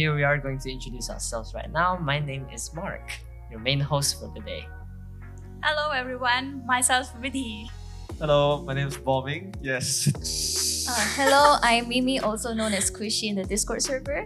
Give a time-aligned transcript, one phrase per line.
[0.00, 1.94] here we are going to introduce ourselves right now.
[2.00, 3.12] My name is Mark,
[3.50, 4.64] your main host for the day.
[5.62, 7.68] Hello everyone, myself Vidhi.
[8.18, 9.52] Hello, my name is Boming.
[9.60, 10.08] Yes.
[10.88, 14.24] Uh, hello, I'm Mimi, also known as Squishy in the Discord server.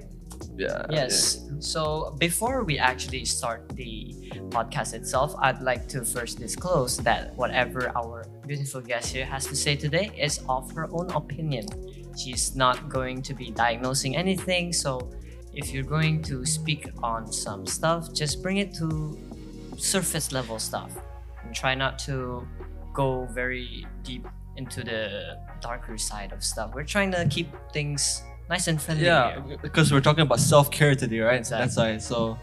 [0.54, 0.86] Yeah.
[0.90, 1.42] Yes.
[1.58, 4.14] So before we actually start the
[4.54, 9.56] podcast itself, I'd like to first disclose that whatever our beautiful guest here has to
[9.56, 11.66] say today is of her own opinion.
[12.14, 15.10] She's not going to be diagnosing anything, so
[15.54, 19.18] if you're going to speak on some stuff, just bring it to
[19.76, 20.96] surface level stuff
[21.44, 22.46] and try not to
[22.92, 24.26] go very deep
[24.56, 26.72] into the darker side of stuff.
[26.74, 29.04] We're trying to keep things nice and friendly.
[29.06, 29.58] Yeah, here.
[29.62, 31.38] because we're talking about self care today, right?
[31.38, 31.64] Exactly.
[31.66, 31.98] That's why.
[31.98, 32.38] So,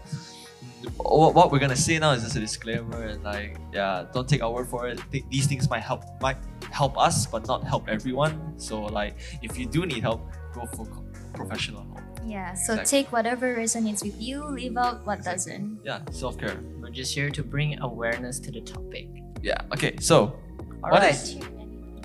[0.98, 4.50] what, we're gonna say now is just a disclaimer, and like, yeah, don't take our
[4.50, 5.00] word for it.
[5.10, 6.36] Th- These things might help, might
[6.70, 8.58] help us, but not help everyone.
[8.58, 10.20] So, like, if you do need help,
[10.52, 10.86] go for
[11.34, 12.00] professional help.
[12.24, 13.02] Yeah, so Exactly.
[13.02, 15.52] take whatever resonates with you, leave out what Exactly.
[15.52, 15.80] doesn't.
[15.84, 16.56] Yeah, self care.
[16.80, 19.08] We're just here to bring awareness to the topic.
[19.42, 19.58] Yeah.
[19.74, 19.96] Okay.
[20.00, 20.38] So,
[20.84, 21.14] All What right.
[21.14, 21.38] is-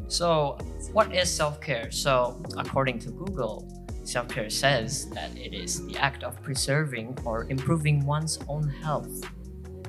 [0.08, 0.58] So,
[0.94, 1.90] what is self care?
[1.92, 3.66] So, according to Google,
[4.04, 9.10] self care says that it is the act of preserving or improving one's own health.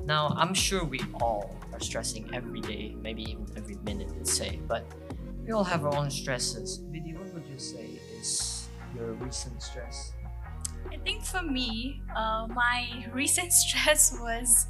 [0.05, 4.59] Now, I'm sure we all are stressing every day, maybe even every minute, let's say,
[4.67, 4.83] but
[5.45, 6.81] we all have our own stresses.
[6.91, 7.85] Vidhi, what would you say
[8.19, 10.13] is your recent stress?
[11.09, 14.67] I think for me, uh, my recent stress was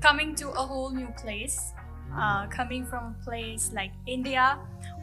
[0.00, 1.74] coming to a whole new place.
[2.16, 4.56] Uh, coming from a place like India,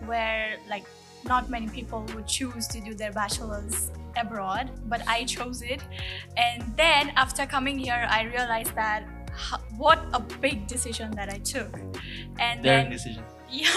[0.05, 0.85] where like
[1.25, 5.83] not many people would choose to do their bachelor's abroad, but I chose it.
[6.35, 9.03] And then after coming here, I realized that
[9.77, 11.79] what a big decision that I took.
[12.39, 13.23] And daring then decision.
[13.51, 13.69] yeah,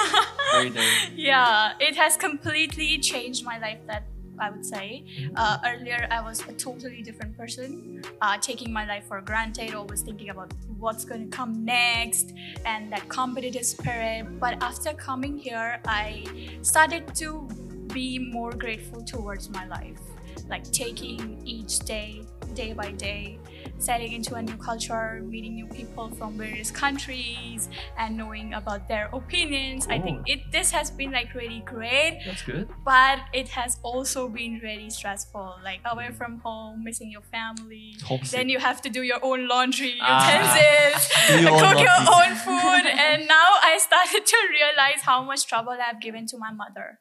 [0.52, 0.88] Very daring.
[1.16, 3.80] yeah, it has completely changed my life.
[3.88, 4.04] That
[4.38, 5.04] I would say.
[5.36, 10.02] Uh, earlier, I was a totally different person, uh, taking my life for granted, always
[10.02, 12.32] thinking about what's going to come next
[12.66, 14.40] and that competitive spirit.
[14.40, 16.24] But after coming here, I
[16.62, 17.48] started to
[17.92, 20.00] be more grateful towards my life,
[20.48, 22.22] like taking each day,
[22.54, 23.38] day by day,
[23.78, 29.08] setting into a new culture, meeting new people from various countries, and knowing about their
[29.12, 29.86] opinions.
[29.88, 32.68] I think it this has been like really great That's good.
[32.84, 38.30] but it has also been really stressful like away from home missing your family Homesick.
[38.38, 40.14] then you have to do your own laundry Ah.
[40.22, 45.46] utensils Do your cook your own food and now i started to realize how much
[45.46, 46.98] trouble i've given to my mother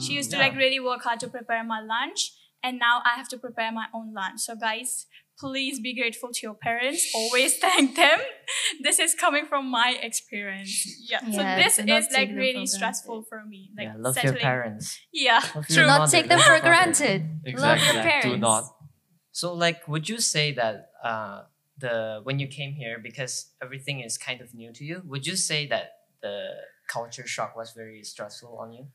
[0.00, 0.46] she used to Mm, Yeah.
[0.48, 2.32] like really work hard to prepare my lunch
[2.64, 5.06] and now i have to prepare my own lunch so guys
[5.38, 8.18] please be grateful to your parents always thank them
[8.82, 13.70] this is coming from my experience yeah, so this is like really stressful for me
[13.76, 14.98] like yeah, love settling your parents.
[15.12, 15.86] yeah Love Do True.
[15.86, 16.70] not mother, take them for your father.
[16.70, 17.22] granted.
[17.46, 18.30] Love Exactly.
[18.30, 18.64] your Do not.
[19.32, 21.42] So, like, would you say that uh,
[21.78, 25.36] the when you came here because everything is kind of new to you, would you
[25.36, 25.92] say that
[26.22, 26.50] the
[26.88, 28.86] culture shock was very stressful on you?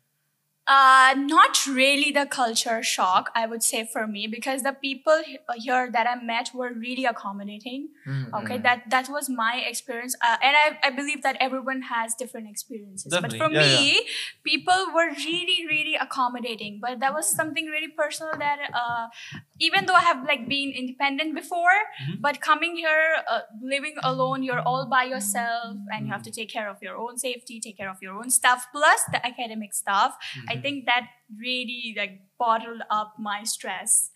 [0.68, 5.54] Uh, not really the culture shock, I would say for me, because the people uh,
[5.58, 7.90] here that I met were really accommodating.
[8.36, 8.64] Okay, Mm.
[8.64, 13.12] that that was my experience, uh, and I, I believe that everyone has different experiences.
[13.12, 14.06] Definitely, But for yeah, me,
[14.44, 16.78] people were really really accommodating.
[16.80, 19.08] But that was something really personal that uh,
[19.60, 22.22] even though I have like been independent before, Mhm.
[22.22, 26.50] but coming here, uh, living alone, you're all by yourself, and you have to take
[26.54, 30.16] care of your own safety, take care of your own stuff, plus the academic stuff.
[30.48, 30.64] I Mhm.
[30.66, 31.08] think that
[31.40, 34.12] really like bottled up my stress.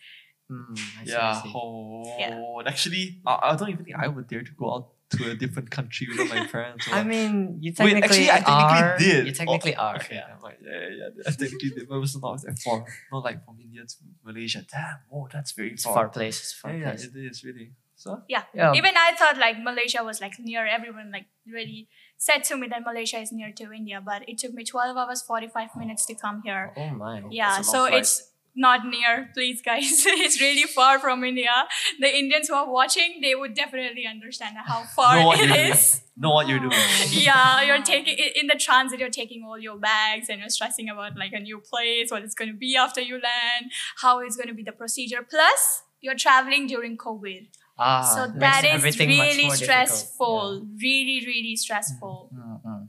[0.51, 1.41] Mm, I see, I Yeah.
[1.41, 1.51] see.
[1.55, 2.69] Oh, Yeah.
[2.71, 5.69] actually, I, I don't even think I would dare to go out to a different
[5.71, 6.87] country without my parents.
[6.87, 8.97] or- I mean, you technically Wait, actually, I technically are.
[8.97, 9.21] did.
[9.27, 9.95] You technically Oh, are.
[9.97, 10.27] Okay, yeah.
[10.27, 10.57] never mind.
[10.61, 11.27] yeah, yeah, yeah.
[11.27, 12.85] I technically did, but it was not that far.
[13.11, 14.61] Not like from India to Malaysia.
[14.69, 15.93] Damn, oh, that's very It's far.
[15.93, 16.37] far place.
[16.43, 17.73] It's far Yeah, yeah, it is really.
[17.95, 18.43] So Yeah.
[18.53, 18.73] Yeah.
[18.73, 20.65] Even I thought like Malaysia was like near.
[20.67, 21.87] Everyone like really
[22.23, 25.21] said to me that Malaysia is near to India, but it took me 12 hours
[25.21, 26.71] 45 minutes to come here.
[26.77, 27.21] Oh my.
[27.29, 27.95] Yeah, so flight.
[27.95, 30.05] it's not near, please guys.
[30.05, 31.51] it's really far from India.
[31.99, 35.71] The Indians who are watching, they would definitely understand how far know what it doing.
[35.71, 36.01] is.
[36.15, 36.79] Know what you're doing.
[37.09, 38.99] yeah, you're taking in the transit.
[38.99, 42.35] You're taking all your bags, and you're stressing about like a new place, what it's
[42.35, 45.25] going to be after you land, how it's going to be the procedure.
[45.27, 47.47] Plus, you're traveling during COVID,
[47.77, 49.55] Ah, so that is really more difficult.
[49.57, 50.67] stressful.
[50.79, 52.29] Really, really stressful.
[52.33, 52.87] Mm, mm.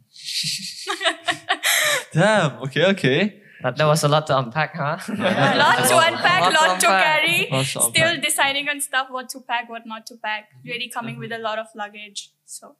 [2.13, 2.59] Damn.
[2.63, 2.85] Okay.
[2.87, 3.41] Okay.
[3.63, 4.99] That, that was a lot to unpack, huh?
[5.09, 7.05] a lot to unpack, Lot lot to unpack.
[7.25, 7.47] carry.
[7.49, 8.23] To Still unpack.
[8.23, 10.51] deciding on stuff, what to pack, what not to pack.
[10.51, 10.69] Mm-hmm.
[10.69, 12.31] Really coming with a lot of luggage.
[12.45, 12.77] So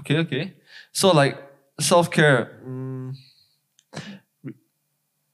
[0.00, 0.16] Okay.
[0.18, 0.54] Okay.
[0.92, 1.36] So like
[1.78, 2.62] self care.
[2.66, 3.12] Mm,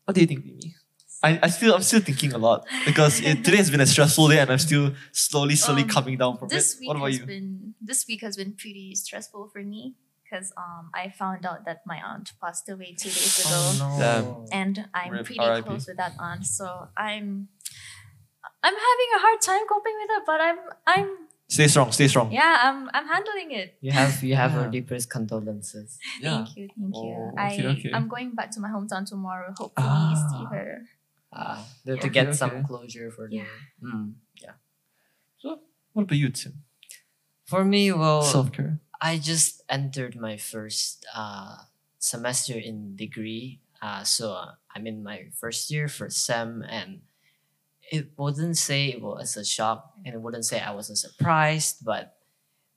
[0.04, 0.74] what do you think, Mimi?
[1.22, 4.28] I, I feel I'm still thinking a lot because it, today has been a stressful
[4.28, 6.80] day and I'm still slowly, slowly Um, coming down from this it.
[6.80, 7.26] week What about has you?
[7.26, 9.94] been this week has been pretty stressful for me
[10.24, 13.98] because um I found out that my aunt passed away two days ago, Oh, no.
[14.00, 14.26] Damn.
[14.60, 15.64] and I'm Rip, pretty RIP.
[15.66, 16.46] close with that aunt.
[16.46, 17.48] So I'm
[18.62, 21.08] I'm having a hard time coping with it, but I'm I'm
[21.48, 22.30] Stay strong, stay strong.
[22.32, 23.74] yeah I'm I'm handling it.
[23.80, 24.70] You have you have our Yeah.
[24.70, 25.98] deepest condolences.
[26.20, 26.44] Yeah.
[26.44, 27.16] Thank you, thank you.
[27.18, 27.90] Oh, I okay, okay.
[27.92, 29.52] I'm going back to my hometown tomorrow.
[29.58, 30.28] Hopefully, Ah.
[30.30, 30.82] see her.
[31.32, 32.62] Uh, to get Okay, some okay.
[32.66, 33.46] closure for Yeah.
[33.80, 34.14] the mm.
[35.38, 35.60] So,
[35.92, 36.64] what about you, Tim?
[37.46, 38.80] For me, well, Self care.
[39.00, 41.64] I just entered my first uh,
[41.98, 43.60] semester in degree.
[43.80, 47.00] Uh, so uh, I'm in my first year, first sem, and
[47.90, 52.16] it wouldn't say it was a shock, and it wouldn't say I wasn't surprised, but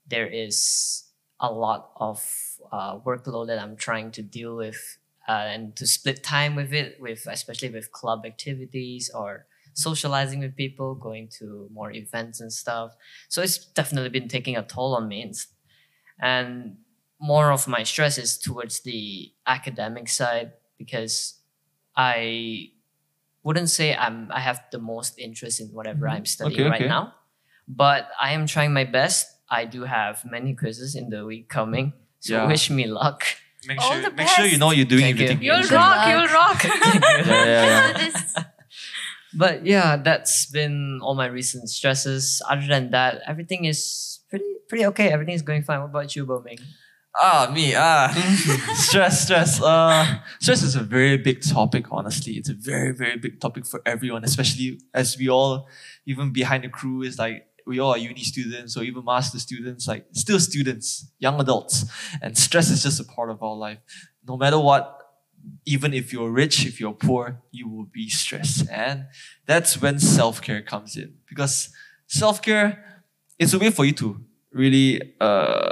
[0.06, 1.04] there is
[1.40, 2.24] a lot of
[2.72, 4.98] uh, workload that I'm trying to deal with,
[5.28, 10.54] uh, and to split time with it, with especially with club activities or socializing with
[10.56, 12.92] people, going to more events and stuff.
[13.28, 15.32] So it's definitely been taking a toll on me.
[16.20, 16.76] And
[17.20, 21.40] more of my stress is towards the academic side because
[21.96, 22.70] I
[23.42, 26.88] wouldn't say I'm I have the most interest in whatever I'm studying Okay, right okay.
[26.88, 27.14] now,
[27.68, 29.28] but I am trying my best.
[29.50, 32.48] I do have many quizzes in the week coming, so Yeah.
[32.48, 33.24] wish me luck.
[33.66, 35.42] Make All sure, the make sure you know you're doing Thank everything.
[35.42, 36.08] You'll you Good rock, luck.
[36.08, 36.64] you'll rock.
[37.26, 38.42] Yeah, yeah, yeah.
[39.36, 42.40] But yeah, that's been all my recent stresses.
[42.48, 45.08] Other than that, everything is pretty pretty okay.
[45.10, 45.80] Everything is going fine.
[45.80, 46.58] What about you, Boming?
[47.16, 48.08] Ah, me, ah.
[48.74, 49.62] stress, stress.
[49.62, 52.34] Uh, stress is a very big topic, honestly.
[52.34, 55.68] It's a very, very big topic for everyone, especially as we all,
[56.06, 59.86] even behind the crew, is like, we all are uni students or even master students,
[59.88, 61.84] like still students, young adults.
[62.22, 63.78] And stress is just a part of our life.
[64.26, 65.00] No matter what,
[65.66, 68.68] even if you're rich, if you're poor, you will be stressed.
[68.70, 69.06] And
[69.46, 71.14] that's when self care comes in.
[71.28, 71.70] Because
[72.06, 73.02] self care
[73.38, 74.20] is a way for you to
[74.52, 75.70] really uh,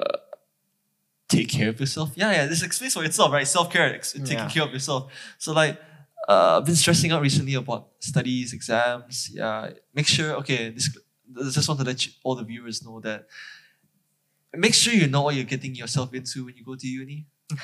[1.28, 2.12] take care of yourself.
[2.16, 3.46] Yeah, yeah, this explains for itself, right?
[3.46, 4.48] Self care, taking Yeah.
[4.48, 5.12] care of yourself.
[5.38, 5.80] So, like,
[6.28, 9.30] uh, I've been stressing out recently about studies, exams.
[9.32, 10.88] Yeah, make sure, okay, this,
[11.38, 13.26] I just want to let you, all the viewers know that
[14.54, 17.26] make sure you know what you're getting yourself into when you go to uni.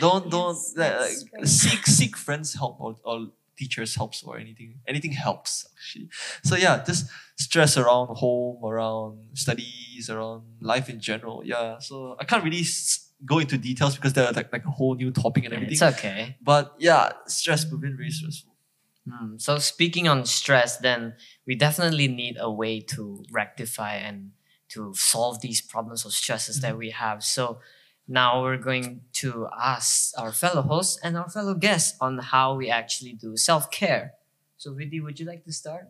[0.00, 3.26] don't don't Yes, that's like, seek seek friends help or, or
[3.58, 6.08] teachers helps or anything anything helps actually.
[6.44, 11.78] So yeah just stress around home around studies around life in general yeah.
[11.78, 12.64] So i can't really
[13.24, 15.72] go into details because they're like, like a whole new topic and everything.
[15.72, 16.36] it's okay.
[16.42, 18.52] but yeah stress been very stressful
[19.08, 21.14] Hmm, So speaking on stress, then
[21.46, 24.32] we definitely need a way to rectify and
[24.70, 27.22] to solve these problems or stresses that we have.
[27.22, 27.60] So
[28.08, 32.68] now we're going to ask our fellow hosts and our fellow guests on how we
[32.68, 34.14] actually do self-care.
[34.56, 35.88] So Vidhi, would you like to start?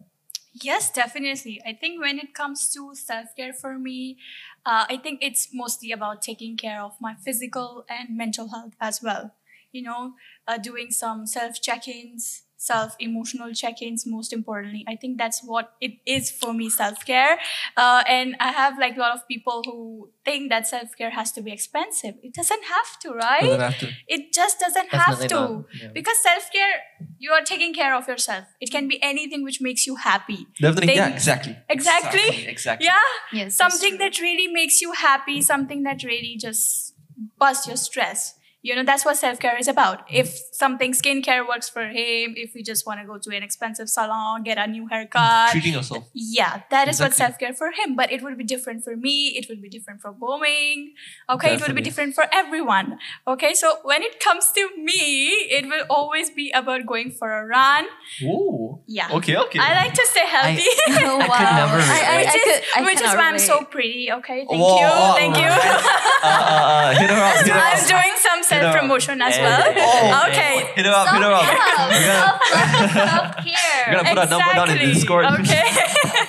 [0.63, 1.61] Yes, definitely.
[1.67, 4.17] I think when it comes to self care for me,
[4.65, 9.03] uh, I think it's mostly about taking care of my physical and mental health as
[9.03, 9.35] well.
[9.73, 10.15] You know,
[10.49, 14.85] uh, doing some self check ins, self emotional check ins, most importantly.
[14.89, 17.39] I think that's what it is for me self care.
[17.77, 21.33] Uh, and I have like a lot of people who think that self care has
[21.33, 22.15] to be expensive.
[22.23, 23.43] It doesn't have to, right?
[23.43, 25.65] doesn't have to It just doesn't Definitely have to.
[25.83, 25.89] Yeah.
[25.95, 26.75] Because self care,
[27.19, 28.45] you are taking care of yourself.
[28.61, 30.47] It can be anything which makes you happy.
[30.61, 32.21] definitely yeah exactly Exactly.
[32.21, 32.87] exactly, exactly.
[32.87, 33.09] Yeah,
[33.41, 36.95] yes, something that really makes you happy, something that really just
[37.39, 38.35] busts your stress.
[38.67, 40.03] You know, that's what self care is about.
[40.11, 43.89] If something skincare works for him, if you just want to go to an expensive
[43.89, 47.95] salon, get a new haircut, treating yourself yeah, that is what self care for him.
[47.95, 49.39] But it would be different for me.
[49.39, 50.95] It would be different for Boming.
[51.31, 52.99] Okay, it would be different for everyone.
[53.29, 57.47] Okay, so when it comes to me, it will always be about going for a
[57.47, 57.87] run.
[58.23, 58.81] Ooh.
[58.87, 59.09] Yeah.
[59.19, 60.67] okay okay I like to stay healthy.
[61.07, 63.31] oh, I could never I, I, which I is, could, I which is cannot why
[63.31, 64.13] I'm so pretty.
[64.13, 65.41] Okay, thank Whoa, you, oh, thank oh.
[65.41, 65.47] you.
[65.47, 69.39] uh, uh, uh, hit her up hit her I'm doing some Hit her self-promotion as
[69.39, 69.63] well.
[69.77, 70.73] Oh, okay.
[70.75, 71.45] hit her up hit her up
[71.91, 73.85] We're gonna- Self-care.
[73.89, 74.95] We're gonna put our number down in Exactly.
[74.95, 75.25] Discord.
[75.41, 75.67] Okay.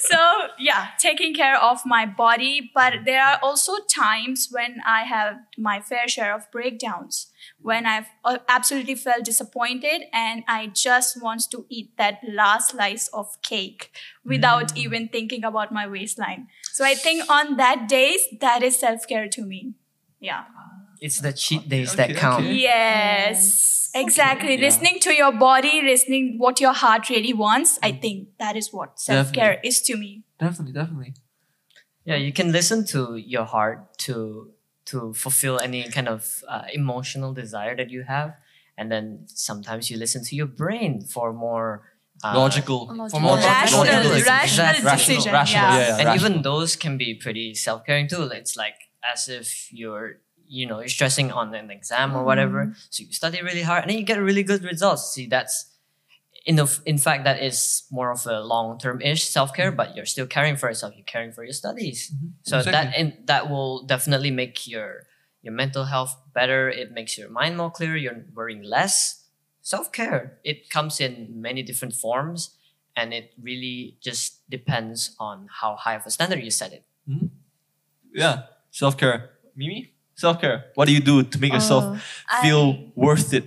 [0.00, 0.18] so
[0.58, 5.80] yeah, taking care of my body, but there are also times when I have my
[5.80, 7.28] fair share of breakdowns.
[7.62, 13.08] When I've uh, absolutely felt disappointed and I just want to eat that last slice
[13.08, 13.90] of cake
[14.24, 16.48] without even thinking about my waistline.
[16.72, 19.74] So I think on that days, that is self care to me.
[20.20, 20.44] Yeah.
[21.00, 22.44] It's the cheat days Okay, that count.
[22.44, 22.54] okay.
[22.54, 24.54] Yes, exactly.
[24.54, 24.60] yeah.
[24.66, 27.78] Listening to your body, listening what your heart really wants.
[27.82, 29.68] I think that is what self care Definitely.
[29.68, 30.22] is to me.
[30.38, 31.14] definitely definitely
[32.04, 34.52] Yeah, you can listen to your heart to
[34.90, 38.30] to fulfill any kind of uh, emotional desire that you have,
[38.78, 41.82] and then sometimes you listen to your brain for more
[42.24, 42.80] uh, Logical.
[43.12, 44.90] for more Rational- logical rational exactly.
[44.96, 45.78] decision, rational, yeah.
[45.78, 46.30] yeah, yeah, and rational.
[46.32, 48.74] even those can be pretty self-caring too it's like
[49.12, 50.08] as if you're
[50.50, 52.72] you know you're stressing on an exam or whatever mm-hmm.
[52.90, 55.14] so you study really hard and then you get really good results.
[55.14, 55.66] See that's
[56.44, 59.76] in of in fact that is more of a long-term ish self-care mm-hmm.
[59.76, 62.10] but you're still caring for yourself you're caring for your studies.
[62.10, 62.28] Mm-hmm.
[62.42, 63.00] So that Exactly.
[63.00, 65.06] and that will definitely make your
[65.42, 66.68] your mental health better.
[66.68, 67.96] It makes your mind more clear.
[67.96, 69.24] You're worrying less.
[69.62, 72.56] Self-care it comes in many different forms
[72.96, 76.84] and it really just depends on how high of a standard you set it.
[78.12, 78.42] Yeah.
[78.70, 79.30] Self care.
[79.54, 79.92] Mimi?
[80.20, 80.66] Self care.
[80.76, 83.44] What do you do to make yourself Oh, feel worth it?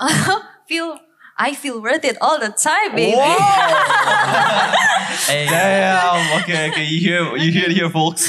[0.00, 0.08] I
[0.68, 0.96] feel
[1.36, 3.16] I feel worth it all the time, baby.
[5.28, 6.40] Hey, Damn.
[6.42, 6.84] Okay, okay.
[6.84, 8.24] You hear you hear it here, folks.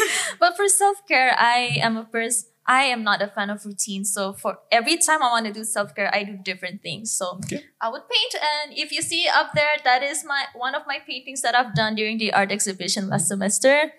[0.40, 2.48] but for self care, I am a person.
[2.64, 4.04] I am not a fan of routine.
[4.04, 7.12] So for every time I want to do self care, I do different things.
[7.12, 7.60] So Okay.
[7.80, 10.98] I would paint, and if you see up there, that is my one of my
[11.06, 13.92] paintings that I've done during the art exhibition last semester.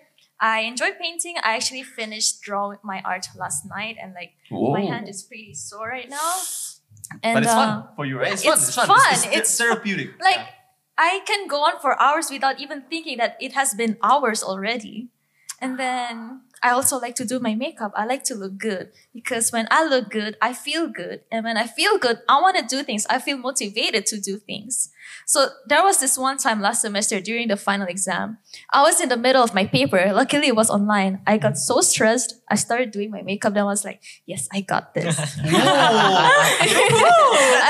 [0.44, 1.36] I enjoy painting.
[1.42, 5.88] I actually finished drawing my art last night, and like my hand is pretty sore
[5.88, 6.34] right now.
[7.22, 8.32] And But it's uh, fun for you, right?
[8.32, 8.52] It's, fun.
[8.52, 8.88] it's fun.
[9.10, 10.20] It's, it's, It's therapeutic.
[10.20, 10.44] like
[10.98, 15.08] I can go on for hours without even thinking that it has been hours already.
[15.60, 17.92] And then I also like to do my makeup.
[17.94, 21.20] I like to look good because when I look good, I feel good.
[21.30, 23.06] And when I feel good, I want to do things.
[23.10, 24.90] I feel motivated to do things.
[25.26, 28.38] So there was this one time last semester during the final exam.
[28.72, 30.12] I was in the middle of my paper.
[30.12, 31.20] Luckily, it was online.
[31.26, 32.34] I got so stressed.
[32.54, 33.52] I started doing my makeup.
[33.54, 35.18] Then I was like, yes, I got this.
[35.44, 35.48] I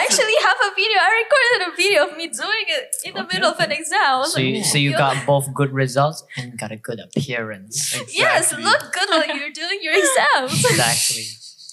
[0.04, 0.98] actually have a video.
[1.00, 4.24] I recorded a video of me doing it in the Okay, middle of an exam.
[4.26, 8.52] So you, so you "Yo, got both good results and got a good appearance yes,
[8.52, 10.64] look good while you're doing your exams.
[10.64, 11.24] exactly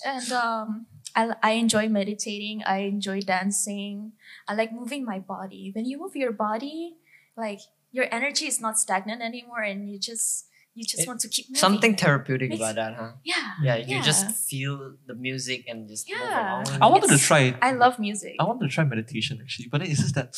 [0.06, 2.64] and um, I, I enjoy meditating.
[2.66, 4.14] I enjoy dancing.
[4.48, 5.72] I like moving my body.
[5.76, 6.96] When you move your body,
[7.38, 7.60] like
[7.92, 11.46] your energy is not stagnant anymore, and you just you just It- want to keep
[11.50, 11.60] moving.
[11.66, 13.36] something therapeutic Makes- about that huh Yeah,
[13.68, 14.02] yeah you Yeah.
[14.12, 14.76] just feel
[15.10, 16.18] the music and just Yeah.
[16.64, 17.44] along I wanted to try.
[17.62, 18.34] I love music.
[18.40, 20.30] I wanted to try meditation actually, but it's just that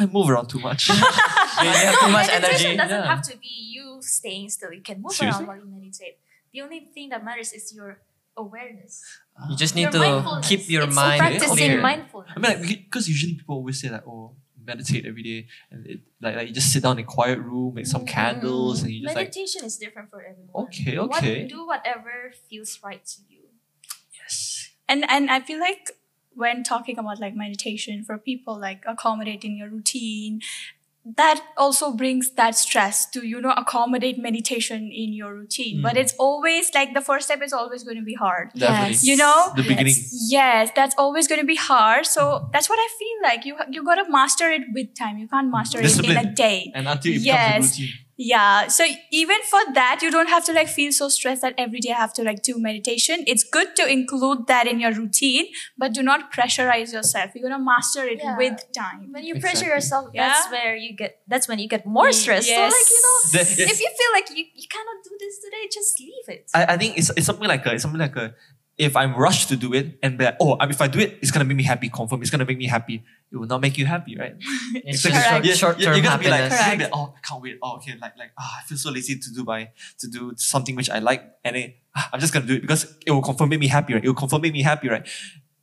[0.00, 0.88] I move around too much.
[0.88, 3.14] you have no, too much meditation energy doesn't Yeah.
[3.14, 3.86] have to be you
[4.18, 4.72] staying still.
[4.78, 5.44] You can move Seriously?
[5.44, 6.16] around while you meditate.
[6.52, 7.90] The only thing that matters is your
[8.36, 8.94] awareness.
[9.48, 12.32] you just Your need to keep your it's mind practicing clear mindfulness.
[12.36, 14.36] I mean, like, because usually people always say that, oh,
[14.70, 17.74] meditate every day, and it, like, like you just sit down in a quiet room,
[17.74, 18.86] make some candles, mm-hmm.
[18.86, 20.56] and you just like, meditation is different for everyone.
[20.64, 21.46] Okay, What- okay.
[21.56, 22.14] do whatever
[22.48, 23.42] feels right to you.
[24.18, 25.84] yes, and and i feel like
[26.42, 30.40] when talking about like meditation for people like accommodating your routine
[31.16, 36.00] that also brings that stress to you know accommodate meditation in your routine but Mm.
[36.02, 38.90] it's always like the first step is always going to be hard definitely.
[38.94, 39.04] Yes.
[39.04, 39.52] You know?
[39.56, 39.94] the beginning.
[40.28, 43.82] yes that's always going to be hard so that's what i feel like you you
[43.82, 47.12] got to master it with time you can't master it in a day And until
[47.14, 47.54] it Yes.
[47.54, 47.94] becomes a routine.
[48.22, 48.66] Yeah.
[48.68, 51.92] So even for that, you don't have to like feel so stressed that every day
[51.92, 53.24] I have to like do meditation.
[53.26, 55.46] It's good to include that in your routine,
[55.78, 57.30] but do not pressurize yourself.
[57.34, 58.36] You're gonna master it Yeah.
[58.36, 59.08] with time.
[59.12, 59.40] When you Exactly.
[59.60, 60.28] pressure yourself, Yeah.
[60.28, 61.18] that's where you get.
[61.26, 62.48] That's when you get more Ye- stressed.
[62.48, 63.72] So like you know, The- yes.
[63.74, 66.50] if you feel like you, you cannot do this today, just leave it.
[66.54, 68.34] I, I think it's, it's something like a it's something like a
[68.80, 71.30] if I'm rushed to do it and be like, oh, if I do it, it's
[71.30, 71.88] gonna make me happy.
[71.88, 73.04] Confirm, it's gonna make me happy.
[73.32, 74.34] It will not make you happy, right?
[74.74, 75.44] it's like just Correct.
[75.46, 77.42] you're, short term you're gonna be like, happiness you're gonna be like, oh, I can't
[77.42, 77.58] wait.
[77.62, 79.68] Oh, okay, like like ah, I feel so lazy to do my
[80.00, 82.96] to do something which I like, and then ah, I'm just gonna do it because
[83.06, 84.02] it will confirm make me happy, right?
[84.04, 85.06] It will confirm make me happy, right?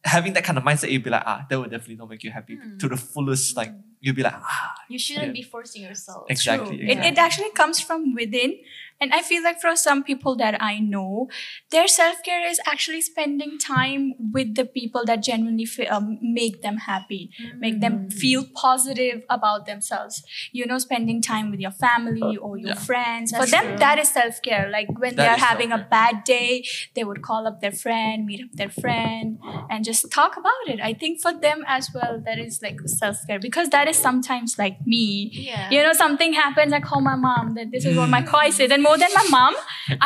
[0.03, 2.31] Having that kind of mindset, you'll be like, ah, that will definitely not make you
[2.31, 2.77] happy Hmm.
[2.77, 3.57] to the fullest.
[3.57, 5.33] Like you'll be like, ah, You shouldn't Yeah.
[5.33, 6.27] be forcing yourself.
[6.29, 6.77] exactly.
[6.77, 6.87] True.
[6.87, 8.55] It, it actually comes from within.
[8.99, 11.27] And I feel like for some people that I know,
[11.71, 16.61] their self care is actually spending time with the people that genuinely fe- um, make
[16.61, 18.13] them happy, make them mm.
[18.13, 20.23] feel positive about themselves.
[20.51, 22.73] You know, spending time with your family uh, or your Yeah.
[22.89, 23.31] friends.
[23.31, 23.77] That's for them, true.
[23.77, 24.69] that is self care.
[24.69, 25.89] Like when That they are having a self-care.
[25.89, 26.63] bad day,
[26.95, 29.37] they would call up their friend, meet up their friend,
[29.69, 30.79] and just talk about it.
[30.81, 34.57] I think for them as well, that is like self care because that is sometimes
[34.57, 35.69] like me Yeah.
[35.69, 38.27] you know something happens i call my mom that this is what my mm.
[38.27, 39.53] crisis and more than my mom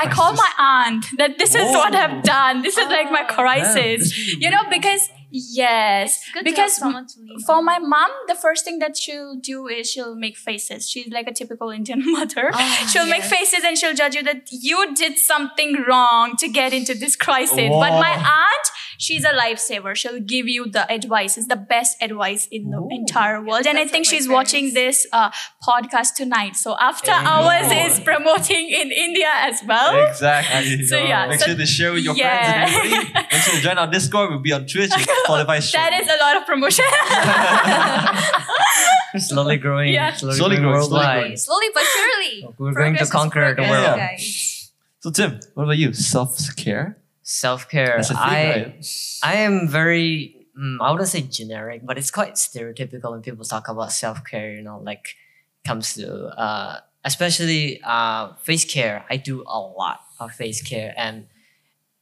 [0.04, 2.62] i call my aunt that this is what i've done.
[2.68, 3.34] This is like my Oh.
[3.40, 4.12] crisis.
[4.44, 8.98] you know because yes good because to to for my mom the first thing that
[8.98, 10.90] she'll do is she'll make faces.
[10.90, 12.46] She's like a typical indian mother.
[12.54, 16.74] Ah, she'll make faces and she'll judge you that you did something wrong to get
[16.80, 17.70] into this crisis.
[17.84, 18.66] But my aunt
[19.06, 19.92] she's a lifesaver.
[20.02, 21.38] She'll give you the advice.
[21.38, 22.88] It's the best advice in the Ooh.
[23.00, 23.66] entire world.
[23.68, 25.30] And I think like my she's watching this uh,
[25.68, 26.56] podcast tonight.
[26.56, 29.92] So after Hey, hours is promoting in India as well.
[30.10, 30.86] Exactly.
[30.86, 32.68] So, yeah, Make so- sure to share with your Yeah.
[32.68, 33.28] friends and everybody.
[33.32, 34.30] Make sure to join our Discord.
[34.30, 34.92] We'll be on Twitch.
[35.26, 36.86] Qualify That is a lot of promotion.
[39.18, 40.14] slowly growing, Yeah.
[40.14, 41.22] slowly, Slowly growing growing, slowly worldwide.
[41.22, 41.38] growing.
[41.38, 42.48] Slowly but surely.
[42.58, 43.98] We're going to conquer the world.
[43.98, 44.18] Yeah.
[45.00, 45.94] So Tim, what about you?
[45.94, 46.98] Self care.
[47.32, 47.94] Self care.
[47.96, 48.86] That's a thing, I right?
[49.24, 53.70] I am very mm, I wouldn't say generic, but it's quite stereotypical when people talk
[53.70, 54.52] about self care.
[54.54, 55.16] You know, like
[55.64, 59.06] comes to uh, especially uh, face care.
[59.10, 61.28] I do a lot of face care, and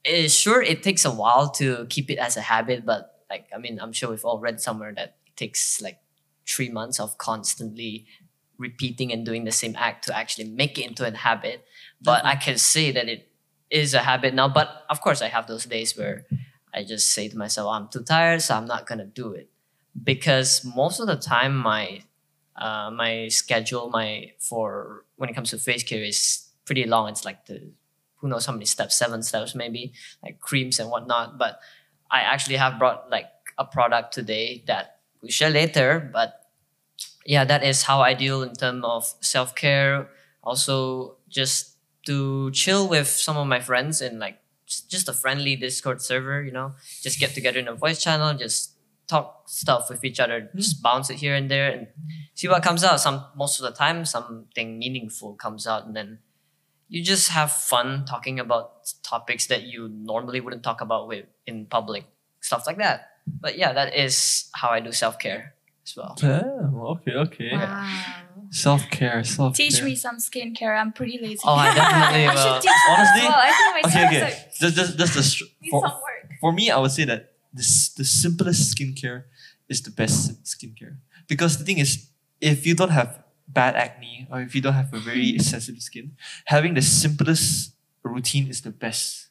[0.03, 2.83] it, sure it takes a while to keep it as a habit.
[2.83, 5.99] But like I mean, I'm sure we've all read somewhere that it takes like
[6.47, 8.07] three months of constantly
[8.57, 11.65] repeating and doing the same act to actually make it into a habit.
[12.01, 13.28] But I can say that it
[13.69, 14.47] is a habit now.
[14.47, 16.25] But of course, I have those days where
[16.73, 19.49] I just say to myself, I'm too tired, so I'm not gonna do it.
[20.01, 22.03] Because most of the time, my
[22.55, 27.09] uh, my schedule, my for when it comes to face care is pretty long.
[27.09, 27.71] It's like the
[28.17, 31.37] who knows how many steps, seven steps maybe, like creams and whatnot.
[31.37, 31.59] But
[32.11, 36.09] I actually have brought like a product today that we share later.
[36.11, 36.45] But
[37.25, 40.09] yeah, that is how I deal in terms of self care.
[40.43, 41.75] Also, just
[42.09, 46.41] to chill with some of my friends in like just just a friendly Discord server,
[46.41, 46.73] you know,
[47.05, 48.73] just get together in a voice channel, just
[49.07, 50.57] talk stuff with each other, hmm.
[50.57, 51.87] just bounce it here and there and
[52.33, 52.99] see what comes out.
[52.99, 56.17] Some most of the time something meaningful comes out and then
[56.87, 61.67] you just have fun talking about topics that you normally wouldn't talk about with in
[61.67, 62.05] public,
[62.41, 63.21] stuff like that.
[63.27, 65.53] But yeah, that is how I do self care
[65.85, 66.17] as well.
[66.17, 67.51] Damn, okay, okay.
[67.53, 67.85] Wow.
[68.51, 69.69] Self care, self care.
[69.69, 70.79] Teach me some skincare.
[70.79, 71.39] I'm pretty lazy.
[71.45, 72.53] Oh, I definitely I will.
[72.53, 73.21] should teach Honestly?
[73.27, 73.37] well.
[73.37, 74.23] I think my Okay, okay.
[74.23, 76.31] like, Just, just, just the str- for, some work.
[76.41, 79.23] for me, I would say that this the simplest skincare
[79.67, 82.09] is the best skincare because the thing is,
[82.41, 86.15] if you don't have bad acne or if you don't have a very sensitive skin,
[86.45, 89.27] having the simplest routine is the best.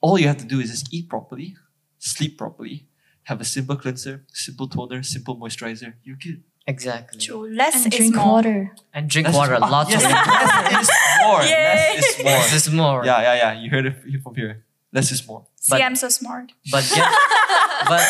[0.00, 1.56] All you have to do is just eat properly,
[1.98, 2.86] sleep properly,
[3.24, 5.94] have a simple cleanser, simple toner, simple moisturizer.
[6.02, 6.42] You're good.
[6.66, 7.20] Exactly.
[7.20, 7.48] True.
[7.52, 8.26] Less And is drink more.
[8.32, 8.72] water.
[8.94, 10.30] And drink Less- water, ah, lots yes, of water.
[10.76, 11.42] less is more.
[11.42, 11.94] Yay.
[11.96, 12.32] Less is more.
[12.32, 13.04] Less is more.
[13.04, 13.52] Yeah, yeah, yeah.
[13.60, 14.64] You heard it from here.
[14.92, 15.46] Less is more.
[15.56, 16.52] See, But- I'm so smart.
[16.70, 17.08] But get,
[17.88, 18.06] but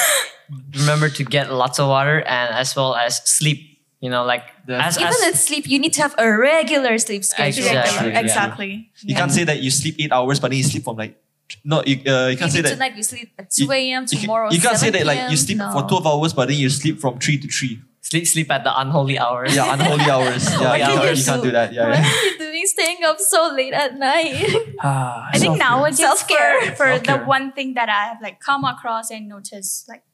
[0.79, 3.68] remember to get lots of water and as well as sleep.
[4.00, 7.24] You know, like as, Even as with sleep, you need to have a regular sleep
[7.24, 7.64] schedule.
[7.64, 8.18] Exactly, yeah.
[8.18, 8.90] Exactly.
[9.03, 11.22] You can't say that you sleep eight hours, but then you sleep from like
[11.64, 11.85] no.
[11.87, 12.70] You, uh, you can't say that.
[12.70, 14.05] tonight we sleep at 2 a.m.
[14.07, 15.70] Tomorrow you can't say that like you sleep No.
[15.70, 17.81] for twelve hours, but then you sleep from three to three.
[18.12, 19.57] Sleep sleep at the unholy hours.
[19.57, 20.44] Yeah, unholy hours.
[20.61, 21.48] Yeah, What you, can can't, you you can't do?
[21.48, 21.68] do that.
[21.72, 22.05] Yeah, What yeah.
[22.05, 24.53] are you doing staying up so late at night?
[24.81, 25.68] Ah, I think self-care.
[25.70, 26.61] nowadays Self-care.
[26.77, 27.25] for, for the Self-care.
[27.37, 30.05] one thing that I have like come across and noticed like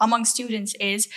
[0.00, 1.08] among students is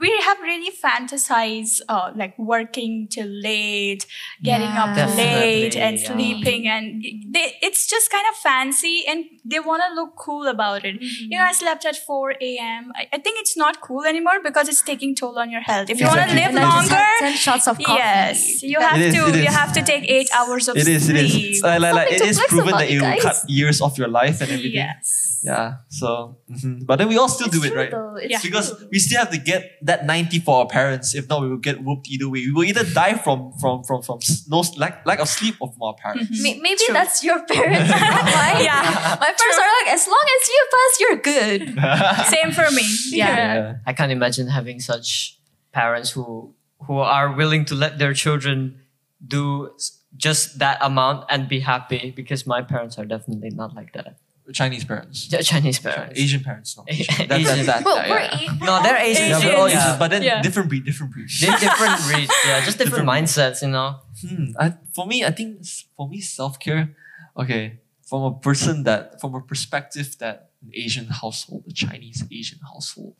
[0.00, 4.04] we have really fantasized uh, like working till late,
[4.42, 4.84] getting Yeah.
[4.84, 6.06] up late and yeah.
[6.12, 10.84] sleeping and they, it's just kind of fancy and they want to look cool about
[10.84, 11.00] it.
[11.00, 12.92] You know, I slept at 4 a.m.
[12.96, 15.88] I, I think it's not cool anymore because it's taking toll on your health.
[15.88, 17.92] If you want to live And longer, 10 shots of coffee.
[17.98, 21.06] yes, you have It is, to you have to take eight hours of It is.
[21.06, 21.50] Sleep.
[21.52, 21.62] is.
[21.62, 23.22] Like, like, like, Something it to is flex proven that you guys.
[23.22, 24.72] cut years off your life and everything.
[24.74, 25.25] Yes.
[25.46, 25.86] Yeah.
[25.88, 26.84] So, mhm.
[26.84, 27.90] but then we all still It's do it, right?
[27.94, 28.42] though, it's Yeah.
[28.42, 28.88] Because true.
[28.90, 31.14] we still have to get that 90 for our parents.
[31.14, 32.40] If not, we will get whooped either way.
[32.48, 34.18] We will either die from from from from
[34.50, 36.26] no s- lack, lack of sleep of from our parents.
[36.34, 36.60] Mhm.
[36.66, 36.94] Maybe True.
[36.98, 38.58] that's your parents, not mine.
[38.66, 38.82] Yeah.
[39.22, 41.60] My parents are like, as long as you pass, you're good.
[42.34, 42.84] Same for me.
[43.14, 43.36] Yeah.
[43.36, 43.74] Yeah.
[43.86, 45.38] I can't imagine having such
[45.72, 46.52] parents who
[46.90, 48.80] who are willing to let their children
[49.26, 49.70] do
[50.16, 54.16] just that amount and be happy because my parents are definitely not like that.
[54.52, 55.28] Chinese parents.
[55.28, 56.18] Ch- Chinese parents.
[56.20, 56.84] Asian parents, no.
[56.88, 57.14] Asian.
[57.28, 58.34] That, that, that, Well, that, we're yeah.
[58.40, 58.58] Asian.
[58.58, 59.28] No, they're Asian.
[59.28, 59.48] Yeah, Asian.
[59.50, 59.86] we're all Yeah.
[59.86, 60.42] Asian, but then Yeah.
[60.42, 61.28] different breed, different breed.
[61.40, 62.32] They're different breeds.
[62.46, 63.96] Yeah, just different, Different mindsets, you know.
[64.20, 64.44] Hmm.
[64.58, 65.64] I, for me, I think
[65.96, 66.94] for me, self care.
[67.36, 72.60] Okay, from a person that, from a perspective that an Asian household, a Chinese Asian
[72.72, 73.14] household,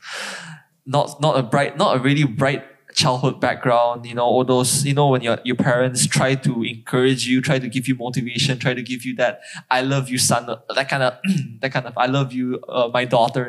[0.86, 2.64] not not a bright, not a really bright
[3.02, 4.06] childhood background.
[4.06, 4.84] You know, all those.
[4.88, 8.58] You know, when your your parents try to encourage you, try to give you motivation,
[8.58, 10.46] try to give you that "I love you, son,"
[10.78, 11.12] that kind of
[11.60, 13.42] that kind of "I love you, uh, my daughter."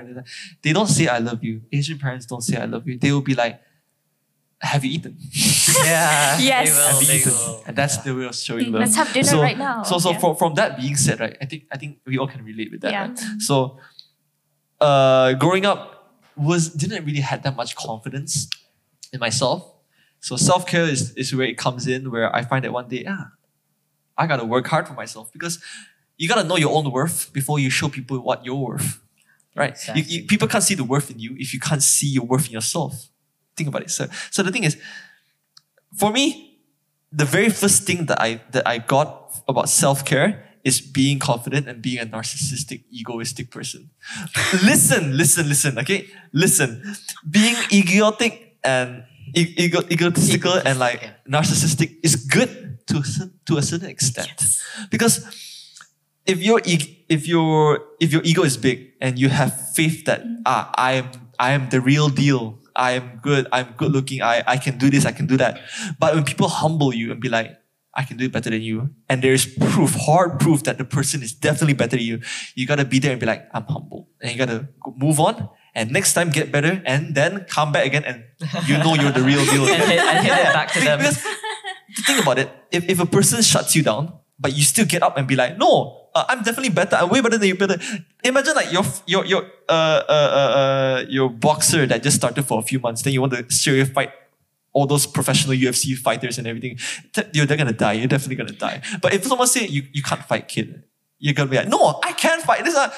[0.64, 3.28] They don't say "I love you." Asian parents don't say "I love you." They will
[3.32, 3.56] be like,
[4.62, 5.18] "Have you eaten?"
[5.86, 6.38] Yeah.
[6.52, 6.70] Yes.
[6.70, 7.32] They will, Have you they eaten?
[7.34, 7.64] will.
[7.68, 8.82] And that's the way of showing love.
[8.86, 9.84] Let's have dinner So- right now.
[9.90, 10.20] So so Yeah.
[10.22, 12.82] from, from that being said, right, I think I think we all can relate with
[12.82, 12.92] that.
[12.92, 13.08] Yeah.
[13.08, 13.20] Right?
[13.50, 13.56] So
[14.82, 15.82] uh growing up
[16.36, 18.34] was didn't really had that much confidence
[19.14, 19.74] in myself.
[20.20, 23.32] So self-care is, is where it comes in where I find that one day, ah,
[24.18, 25.62] I gotta work hard for myself because
[26.18, 29.00] you gotta know your own worth before you show people what you're worth.
[29.56, 29.70] right?
[29.70, 30.02] You, Exactly.
[30.04, 32.54] you, people can't see the worth in you if you can't see your worth in
[32.54, 33.10] yourself.
[33.56, 33.92] Think about it.
[33.92, 34.78] So, so the thing is,
[35.96, 36.60] for me,
[37.12, 41.68] the very first thing that I that I got about self care is being confident
[41.68, 43.90] and being a narcissistic, egoistic person.
[44.66, 45.80] listen, listen, listen.
[45.80, 46.84] Okay, listen.
[47.30, 49.04] Being egotic and
[49.34, 51.40] ego, egotistical and like yeah.
[51.40, 53.04] narcissistic is good to a
[53.48, 54.30] to a certain extent.
[54.92, 55.24] Because
[56.26, 56.62] if your
[57.10, 61.08] if your if your ego is big and you have faith that ah I am
[61.40, 64.90] I am the real deal I am good I'm good looking I I can do
[64.90, 65.62] this I can do that.
[66.00, 67.56] But when people humble you and be like
[67.98, 70.86] I can do it better than you and there is proof hard proof that the
[70.86, 72.22] person is definitely better than you
[72.54, 74.10] you gotta be there and be like I'm humble.
[74.22, 78.04] And you gotta move on and next time get better and then come back again
[78.04, 78.24] and
[78.66, 80.98] you know you're the real deal and hit, and hit it back to them.
[80.98, 81.24] because
[82.06, 82.50] think about it.
[82.72, 85.58] If, if a person shuts you down, but you still get up and be like,
[85.58, 86.96] no, uh, I'm definitely better.
[86.96, 87.56] I'm way better than you.
[87.56, 87.78] Better.
[88.24, 92.60] Imagine like your your your uh, uh, uh, uh, your boxer that just started for
[92.60, 93.04] a few months.
[93.04, 94.12] Then you want to away fight
[94.74, 96.78] all those professional UFC fighters and everything.
[97.34, 97.94] You're they're gonna die.
[97.94, 98.82] You're definitely gonna die.
[99.02, 100.84] But if someone say you, you can't fight, kid,
[101.20, 102.64] you're gonna be like, no, I can fight.
[102.64, 102.90] This is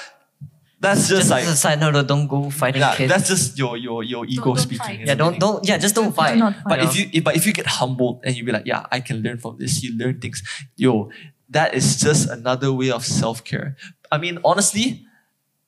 [0.80, 3.12] that's just, Just like as a side note, don't go fighting yeah, kids.
[3.12, 4.78] that's just your your your ego don't speaking.
[4.86, 4.98] fight.
[5.00, 6.38] and yeah, don't don't yeah, just don't fight.
[6.38, 8.64] not But you if you if, but if you get humbled and you be like,
[8.66, 10.42] yeah, I can learn from this, you learn things.
[10.76, 11.10] Yo,
[11.50, 13.76] that is just another way of self care.
[14.10, 15.04] I mean, honestly,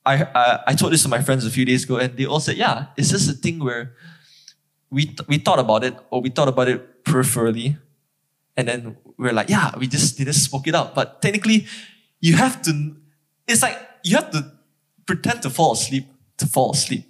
[0.05, 2.39] I, I I told this to my friends a few days ago, and they all
[2.39, 3.93] said, yeah, it's just a thing where
[4.89, 7.77] we th- we thought about it or we thought about it peripherally,
[8.57, 10.95] and then we're like, yeah, we just didn't spoke it out.
[10.95, 11.67] But technically,
[12.19, 12.95] you have to.
[13.47, 14.51] It's like you have to
[15.05, 16.05] pretend to fall asleep
[16.37, 17.05] to fall asleep.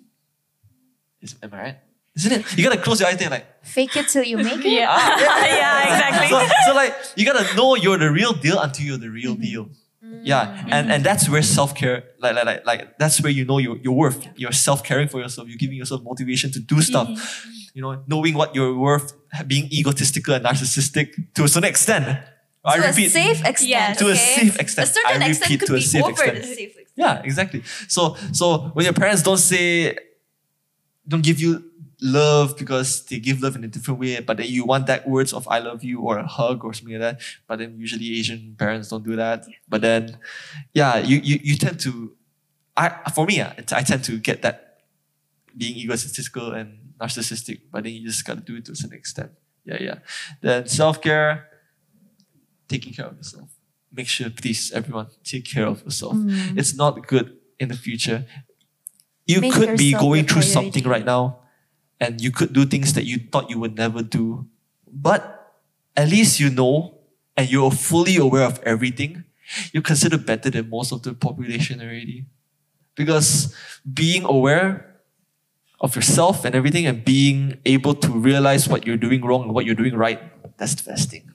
[1.22, 1.78] Is, am I right?
[2.16, 2.58] Isn't it?
[2.58, 3.66] You gotta close your eyes and like.
[3.66, 4.72] Fake it till you make it.
[4.72, 6.28] Yeah, Ah, yeah, exactly.
[6.30, 9.70] So, so like you gotta know you're the real deal until you're the real deal.
[10.22, 13.58] Yeah, and and that's where self care, like, like like like that's where you know
[13.58, 14.28] your your worth.
[14.36, 15.48] You're self caring for yourself.
[15.48, 17.10] You're giving yourself motivation to do stuff.
[17.74, 19.14] You know, knowing what you're worth,
[19.48, 22.20] being egotistical and narcissistic to a certain extent.
[22.66, 23.70] I repeat, to a safe extent.
[23.70, 23.98] Yes.
[23.98, 24.16] To a okay?
[24.16, 24.90] safe extent.
[24.90, 26.38] A certain I extent could to a be safe over extent.
[26.38, 26.83] the safe extent.
[26.96, 27.64] Yeah, exactly.
[27.88, 29.98] So so when your parents don't say
[31.08, 31.70] don't give you
[32.02, 35.34] love because they give love in a different way, but then you want that words
[35.34, 37.22] of I love you or a hug or something like that.
[37.48, 39.46] But then usually Asian parents don't do that.
[39.68, 40.18] But then
[40.74, 42.16] yeah, you you, you tend to
[42.78, 44.82] I for me, ah, I tend to get that
[45.56, 49.32] being egotistical and narcissistic, but then you just gotta do it to a certain extent.
[49.66, 49.96] Yeah, yeah.
[50.42, 51.48] Then self-care,
[52.68, 53.50] taking care of yourself.
[53.94, 56.18] Make sure, please, everyone, take care of yourself.
[56.58, 58.26] It's not good in the future.
[59.26, 61.40] You Make could be going through something right now,
[62.00, 64.48] and you could do things that you thought you would never do.
[64.92, 65.54] But
[65.96, 66.98] at least you know,
[67.38, 69.24] and you're fully aware of everything.
[69.72, 72.26] You're considered better than most of the population already.
[72.96, 73.56] Because
[73.92, 75.02] being aware
[75.80, 79.66] of yourself and everything and being able to realize what you're doing wrong and what
[79.66, 80.20] you're doing right,
[80.58, 81.30] that's the best thing.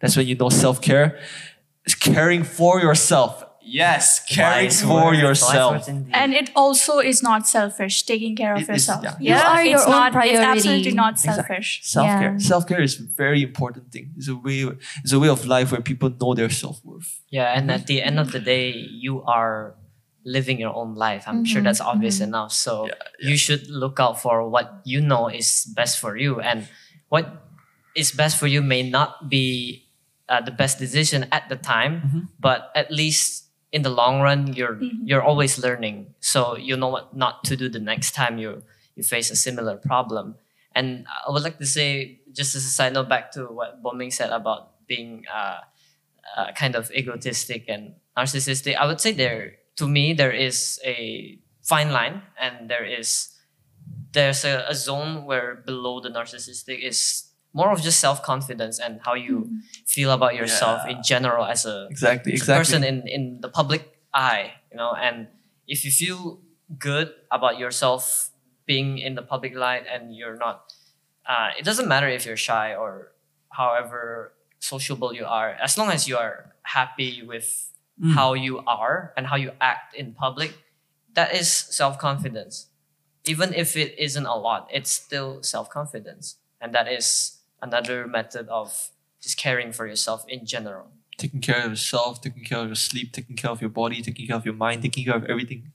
[0.00, 1.18] That's when you know self care
[1.86, 3.44] caring for yourself.
[3.64, 5.88] Yes, caring Wise for words, yourself.
[5.88, 9.04] And it also is not selfish, taking care of It is- yourself.
[9.04, 9.14] yeah.
[9.20, 11.42] You are your it's own not, It's absolutely not Exactly.
[11.44, 11.80] selfish.
[11.84, 12.32] Self care.
[12.32, 12.38] Yeah.
[12.38, 14.10] Self care is a very important thing.
[14.16, 14.66] It's a way.
[15.04, 17.20] It's a way of life where people know their self worth.
[17.30, 18.70] Yeah, and at the end of the day,
[19.04, 19.74] you are
[20.24, 21.24] living your own life.
[21.26, 22.52] I'm sure Mhm, that's obvious enough.
[22.52, 22.88] So
[23.20, 26.66] you should look out for what you know is best for you, and
[27.08, 27.26] what
[27.94, 29.81] is best for you may not be
[30.32, 34.80] uh, the best decision at the time, but at least in the long run, you're
[35.04, 36.16] you're always learning.
[36.24, 38.64] So you know what not to do the next time you
[38.96, 40.40] you face a similar problem.
[40.74, 44.10] And I would like to say, just as a side note, back to what Boming
[44.10, 45.28] said about being.
[45.28, 45.60] Uh,
[46.36, 48.76] uh, kind of egotistic and narcissistic.
[48.76, 53.28] I would say there, to me, there is a fine line, and there is
[54.12, 59.00] there's a, a zone where below the narcissistic is more of just self confidence and
[59.04, 59.50] how you
[59.86, 62.32] feel about yourself in general as a Exactly.
[62.32, 62.58] Exactly.
[62.60, 64.92] person in in the public eye, you know.
[64.94, 65.28] And
[65.66, 66.40] if you feel
[66.78, 68.30] good about yourself
[68.66, 70.72] being in the public light and you're not,
[71.26, 73.12] uh, it doesn't matter if you're shy or
[73.50, 77.68] however sociable you are, as long as you are happy with
[78.00, 78.14] Mm.
[78.16, 80.56] how you are and how you act in public,
[81.12, 82.72] that is self confidence.
[83.28, 88.48] Even if it isn't a lot, it's still self confidence, and that is another method
[88.48, 88.90] of
[89.22, 90.88] just caring for yourself in general.
[91.18, 94.26] taking care of yourself, taking care of your sleep, taking care of your body, taking
[94.26, 95.70] care of your mind, taking care of everything.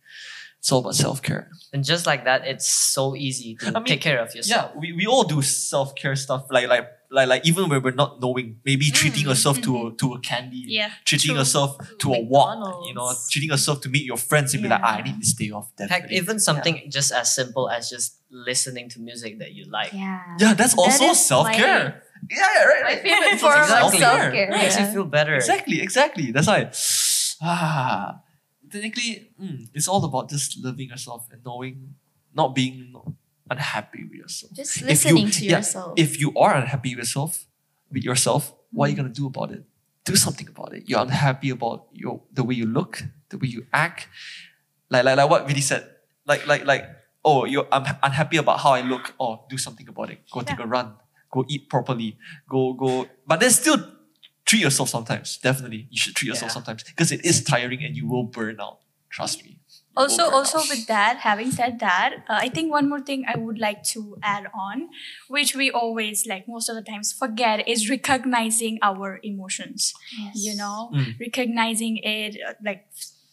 [0.59, 1.49] It's all about self care.
[1.71, 4.73] And just like that, it's so easy to I mean, take care of yourself.
[4.73, 7.91] Yeah, we, we all do self care stuff like like like like even when we're
[7.95, 10.91] not knowing, maybe treating Mm, yourself to a to a candy, Yeah.
[11.05, 11.39] treating true.
[11.39, 14.81] yourself to a walk, you know, treating yourself to meet your friends and be like,
[14.83, 15.71] ah, I need this day off.
[15.79, 16.17] Heck, Definitely.
[16.17, 19.93] even something just as simple as just listening to music that you like.
[19.93, 20.19] Yeah.
[20.39, 22.03] yeah, that's also is self care.
[22.29, 23.01] Yeah, right, My right.
[23.01, 23.99] favorite It's form of Exactly.
[23.99, 24.49] self care.
[24.51, 25.35] It makes you feel better.
[25.35, 26.31] Exactly, exactly.
[26.31, 26.71] That's why.
[27.41, 28.21] Ah,
[28.71, 31.95] technically, mm, it's all about just loving yourself and knowing,
[32.33, 32.93] not being
[33.49, 34.53] unhappy with yourself.
[34.53, 35.93] Just If you- listening to yeah, yourself.
[35.97, 37.45] If you are unhappy with yourself,
[37.91, 38.97] with yourself, what are you mm.
[38.97, 39.63] gonna do about it?
[40.05, 40.83] Do something about it.
[40.87, 44.07] You're unhappy about your the way you look, the way you act.
[44.89, 45.83] Like like like what Vidhi said.
[46.25, 46.83] Like like like
[47.25, 49.13] oh you're I'm unhappy about how I look.
[49.19, 50.19] Oh, do something about it.
[50.31, 50.93] Go take a run.
[51.31, 52.17] Go eat properly.
[52.49, 53.07] Go go.
[53.25, 53.77] But then still
[54.45, 55.37] treat yourself sometimes.
[55.37, 56.53] Definitely, you should treat yourself Yeah.
[56.53, 58.79] sometimes because it is tiring and you will burn out.
[59.09, 59.59] Trust me.
[59.97, 63.01] You will also burn also with that having said that uh, i think one more
[63.01, 64.89] thing i would like to add on
[65.27, 69.93] which we always like most of the times forget is recognizing our emotions.
[70.35, 70.91] You know?
[70.93, 71.19] Mm.
[71.19, 72.85] recognizing it uh, like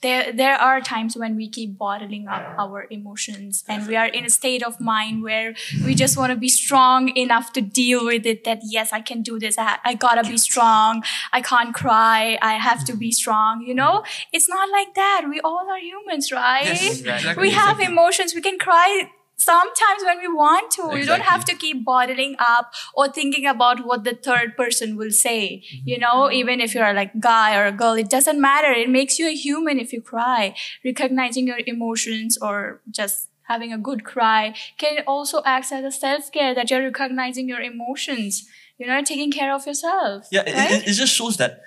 [0.07, 4.25] there there are times when we keep bottling up our emotions and we are in
[4.31, 5.55] a state of mind where
[5.87, 9.23] we just want to be strong enough to deal with it that yes i can
[9.31, 9.59] do this.
[9.59, 11.03] I, I gotta be strong.
[11.33, 12.39] I can't cry.
[12.51, 13.95] I have to be strong you know?
[14.33, 15.27] It's not like that.
[15.35, 16.65] We all are humans right?
[16.65, 17.43] Yes, Exactly.
[17.43, 18.35] we have emotions.
[18.35, 22.73] We can cry sometimes when we want to you don't have to keep bottling up
[22.95, 25.89] or thinking about what the third person will say Mm-hmm.
[25.89, 29.19] you know even if you're like guy or a girl it doesn't matter it makes
[29.19, 34.55] you a human if you cry recognizing your emotions or just having a good cry
[34.79, 39.53] can also act as a self-care that you're recognizing your emotions you know taking care
[39.55, 40.71] of yourself Yeah, it, right?
[40.73, 41.61] it, it just shows that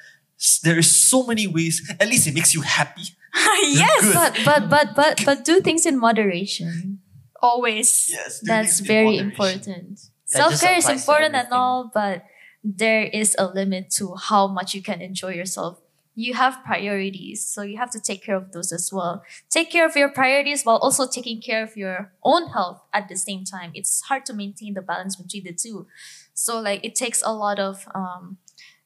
[0.64, 1.82] there is so many ways.
[2.00, 3.02] At least it makes you happy.
[3.64, 7.00] yes But but but but but do things in moderation.
[7.41, 10.00] Always Yes, That's very important.
[10.26, 12.23] Self care is important and all, but
[12.63, 15.80] there is a limit to how much you can enjoy yourself.
[16.15, 19.23] You have priorities, so you have to take care of those as well.
[19.52, 23.15] Take care of your priorities while also taking care of your own health at the
[23.15, 23.71] same time.
[23.76, 25.86] It's hard to maintain the balance between the two.
[26.34, 28.38] So like it takes a lot of um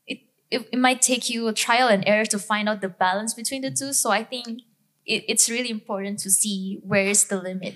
[0.05, 0.19] it,
[0.51, 3.61] it, it might take you a trial and error to find out the balance between
[3.61, 3.93] the two.
[3.93, 4.63] So I think
[5.05, 7.75] it, it's really important to see where is the limit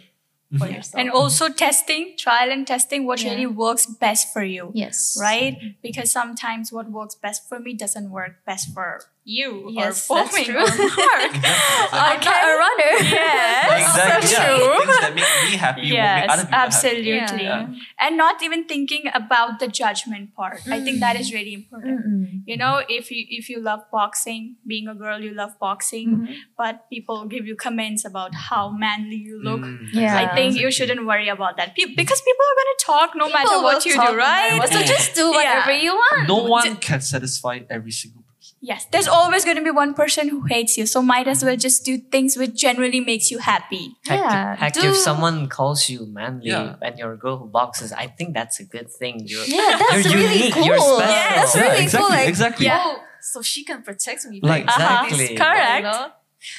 [0.57, 0.99] for yourself.
[0.99, 3.31] and also testing trial and testing what Yeah.
[3.31, 5.17] really works best for you yes.
[5.19, 5.55] right?
[5.57, 5.67] Mm-hmm.
[5.81, 10.23] Because sometimes what works best for me doesn't work best for you Yes, or for
[10.23, 10.53] that's me true.
[10.53, 11.31] Mark.
[11.91, 12.93] I'm not a runner.
[13.15, 14.27] Yes, Exactly.
[14.29, 14.45] so yeah.
[14.45, 14.85] true.
[14.85, 17.11] Things that make me happy will make Yes, other people absolutely.
[17.19, 17.43] happy.
[17.43, 17.67] Yeah.
[17.99, 20.61] And not even thinking about the judgment part.
[20.69, 22.05] I think that is really important.
[22.05, 22.41] Mm-mm.
[22.45, 26.35] You know, if you if you love boxing, being a girl, you love boxing, Mhm.
[26.57, 29.61] but people give you comments about how manly you look.
[29.61, 30.15] Mm, Yeah.
[30.21, 33.27] I think you shouldn't worry about that Pe- because people are going to talk no
[33.37, 34.57] matter what you talk do, no right?
[34.59, 35.81] what, So just do whatever Yeah.
[35.87, 36.27] you want.
[36.27, 38.24] No one can satisfy every single person.
[38.65, 41.55] Yes, there's always going to be one person who hates you, so might as well
[41.55, 43.93] just do things which generally makes you happy.
[44.09, 46.75] Heck, Yeah, heck do- if someone calls you manly Yeah.
[46.81, 49.21] and you're a girl who boxes, I think that's a good thing.
[49.31, 50.65] You're, Yeah, that's You're really unique, cool.
[50.65, 50.99] you're special.
[51.13, 52.09] Yeah, that's Yeah, really exactly, cool.
[52.17, 52.65] Like, exactly.
[52.65, 52.81] Yeah.
[52.89, 54.39] oh, so she can protect me.
[54.41, 55.05] Like, from Uh-huh.
[55.13, 55.37] Exactly.
[55.37, 55.85] Correct.
[55.85, 56.07] you know?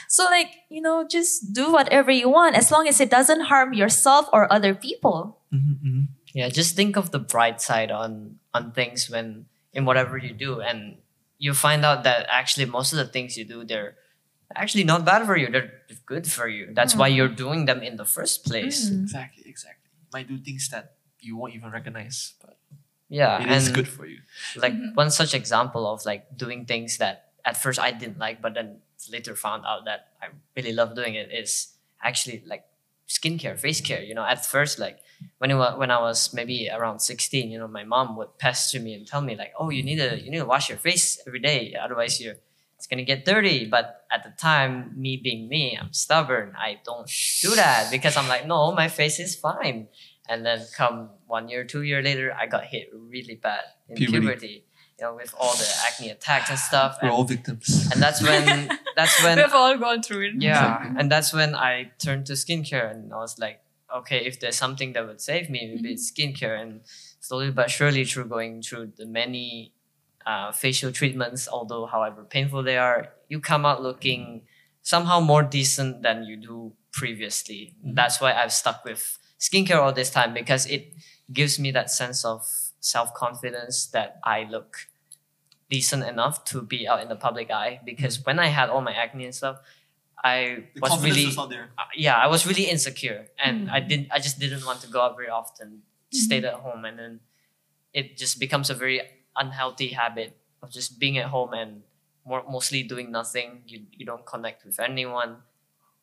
[0.09, 3.71] So like you know, just do whatever you want as long as it doesn't harm
[3.73, 5.39] yourself or other people.
[5.55, 6.03] Mhm, mhm.
[6.35, 10.59] Yeah, just think of the bright side on on things when in whatever you do,
[10.61, 10.99] and
[11.39, 13.97] you find out that actually most of the things you do they're
[14.55, 15.51] actually not bad for you.
[15.51, 15.73] They're
[16.07, 16.71] good for you.
[16.73, 18.91] That's why you're doing them in the first place.
[18.91, 19.03] Mm.
[19.03, 19.91] Exactly, exactly.
[20.13, 22.57] Might do things that you won't even recognize, but
[23.09, 24.21] Yeah, it and is good for you.
[24.57, 24.95] like Mhm.
[24.95, 28.81] one such example of like doing things that at first I didn't like, but then
[29.11, 32.65] later found out that I really love doing it is actually like
[33.09, 34.03] skincare, face care.
[34.03, 34.99] You know, at first like
[35.39, 38.81] when it was, when I was maybe around sixteen, you know, my mom would pester
[38.81, 41.21] me and tell me like, oh, you need to you need to wash your face
[41.27, 42.37] every day, otherwise you're
[42.77, 43.67] it's gonna get dirty.
[43.67, 46.53] But at the time, me being me, I'm stubborn.
[46.59, 49.89] I don't do that because I'm like, no, my face is fine.
[50.29, 54.21] And then come one year, two year later, I got hit really bad in Puberty.
[54.21, 54.66] puberty.
[54.99, 56.99] You know, with all the acne attacks and stuff.
[57.03, 57.89] We're And, all victims.
[57.93, 60.33] and that's when that's when We've all gone through it.
[60.39, 63.61] yeah, and that's when I turned to skincare, and I was like,
[63.95, 66.59] okay, if there's something that would save me, maybe it's skincare.
[66.61, 66.81] And
[67.21, 69.73] slowly but surely, through going through the many
[70.27, 74.43] uh, facial treatments, although however painful they are, you come out looking
[74.83, 77.75] somehow more decent than you do previously.
[77.85, 77.95] Mhm.
[77.95, 80.95] That's why I've stuck with skincare all this time because it
[81.33, 82.41] gives me that sense of
[82.81, 84.89] self confidence that I look
[85.71, 87.81] decent enough to be out in the public eye.
[87.85, 89.59] Because when I had all my acne and stuff,
[90.23, 91.71] I The was really there.
[91.79, 93.73] uh, yeah, I was really insecure, and Mm.
[93.73, 94.09] I didn't.
[94.11, 95.83] I just didn't want to go out very often.
[96.11, 97.21] Just stayed at home, and then
[97.93, 99.01] it just becomes a very
[99.37, 101.83] unhealthy habit of just being at home and
[102.25, 103.63] more, mostly doing nothing.
[103.67, 105.43] You, you don't connect with anyone.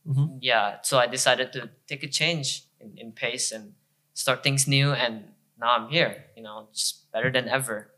[0.08, 0.38] Mhm.
[0.42, 3.74] Yeah, so I decided to take a change in, in pace and
[4.14, 4.92] start things new.
[4.94, 7.90] And now I'm here, you know, just better than ever.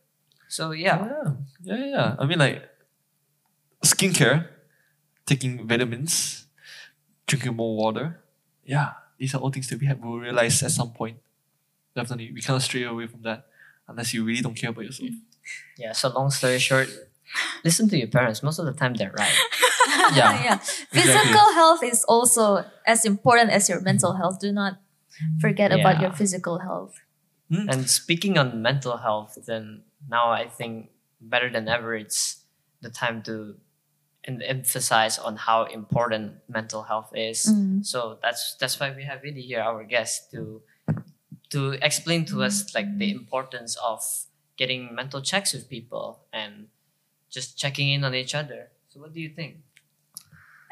[0.47, 0.97] So yeah,
[1.61, 2.15] Yeah, yeah, yeah.
[2.19, 2.63] I mean, like
[3.83, 4.47] skincare,
[5.25, 6.45] taking vitamins,
[7.27, 8.21] drinking more water.
[8.65, 11.17] Yeah, these are all things that we have will realize at some point.
[11.95, 13.45] Definitely, we cannot stray away from that
[13.87, 15.09] unless you really don't care about yourself.
[15.77, 15.91] yeah.
[15.93, 16.89] So long story short,
[17.63, 18.43] listen to your parents.
[18.43, 19.35] Most of the time, they're right.
[20.13, 20.43] Yeah.
[20.43, 20.57] yeah.
[20.57, 24.39] Physical health is also as important as your mental health.
[24.39, 24.77] Do not
[25.39, 26.93] forget about your physical health.
[27.49, 30.89] And speaking on mental health, then now I think
[31.21, 32.43] better than ever, it's
[32.81, 33.55] the time to
[34.25, 37.45] em- emphasize on how important mental health is.
[37.45, 37.85] Mm.
[37.85, 40.61] So that's that's why we have Vidhi here, our guest, to
[41.51, 44.01] to explain to us like the importance of
[44.57, 46.67] getting mental checks with people and
[47.29, 48.71] just checking in on each other.
[48.89, 49.57] So what do you think?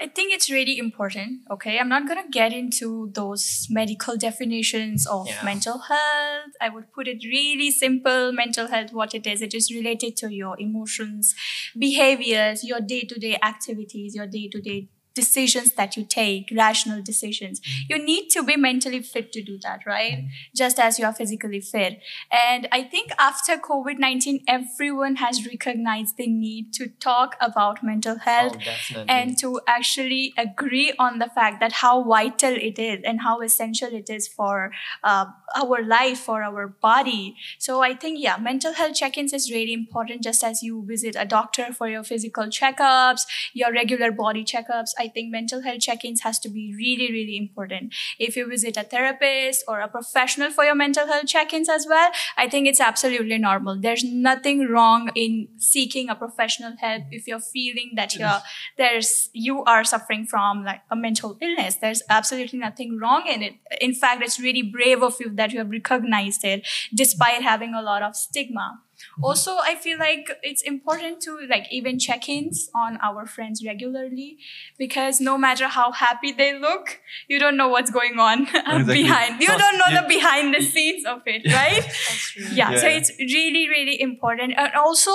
[0.03, 1.43] I think it's really important.
[1.49, 5.45] Okay, I'm not gonna get into those medical definitions of Yeah.
[5.45, 6.51] mental health.
[6.59, 8.33] I would put it really simple.
[8.33, 11.33] Mental health, what it is, it is related to your emotions,
[11.77, 17.61] behaviors, your day-to-day activities, your day-to-day decisions that you take, rational decisions.
[17.89, 20.25] You need to be mentally fit to do that, right?
[20.55, 21.99] Just as you are physically fit.
[22.31, 28.19] And I think after COVID 19, everyone has recognized the need to talk about mental
[28.19, 28.57] health
[28.95, 33.41] Oh, and to actually agree on the fact that how vital it is and how
[33.41, 34.71] essential it is for
[35.03, 37.35] uh, our life, for our body.
[37.57, 40.23] So I think, yeah, mental health check-ins is really important.
[40.23, 43.21] Just as you visit a doctor for your physical checkups,
[43.53, 47.93] your regular body checkups, I think mental health check-ins has to be really, really important.
[48.19, 52.09] If you visit a therapist or a professional for your mental health check-ins as well,
[52.37, 53.79] I think it's absolutely normal.
[53.79, 58.39] There's nothing wrong in seeking a professional help if you're feeling that you're
[58.77, 63.53] there's you are suffering from like a mental illness there's absolutely nothing wrong in it
[63.81, 67.81] in fact it's really brave of you that you have recognized it despite having a
[67.81, 68.79] lot of stigma
[69.21, 74.37] also i feel like it's important to like even check-ins on our friends regularly
[74.77, 79.03] because no matter how happy they look you don't know what's going on Exactly.
[79.03, 79.41] behind.
[79.41, 80.01] You So- don't know yeah.
[80.01, 81.83] the behind the scenes of it right?
[82.33, 82.45] True.
[82.53, 84.53] yeah, so it's really really important.
[84.57, 85.11] And also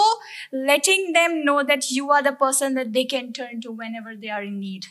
[0.53, 4.29] letting them know that you are the person that they can turn to whenever they
[4.31, 4.87] are in need.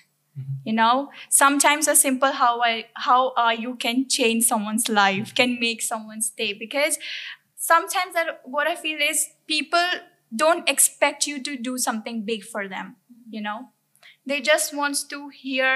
[0.63, 1.09] You know?
[1.29, 6.29] Sometimes a simple how i how uh, you can change someone's life can make someone's
[6.29, 6.99] day because
[7.71, 9.25] sometimes that what i feel is
[9.55, 9.87] people
[10.43, 12.95] don't expect you to do something big for them
[13.29, 13.59] you know?
[14.29, 15.71] They just wants to hear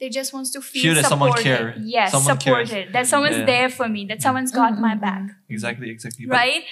[0.00, 1.82] they just wants to feel Hear that someone supported.
[1.96, 2.68] yes Someone cares.
[2.68, 2.92] supported.
[2.96, 3.46] That someone's Yeah.
[3.52, 4.02] there for me.
[4.10, 5.24] That someone's got my back.
[5.56, 6.26] Exactly, exactly.
[6.26, 6.64] But right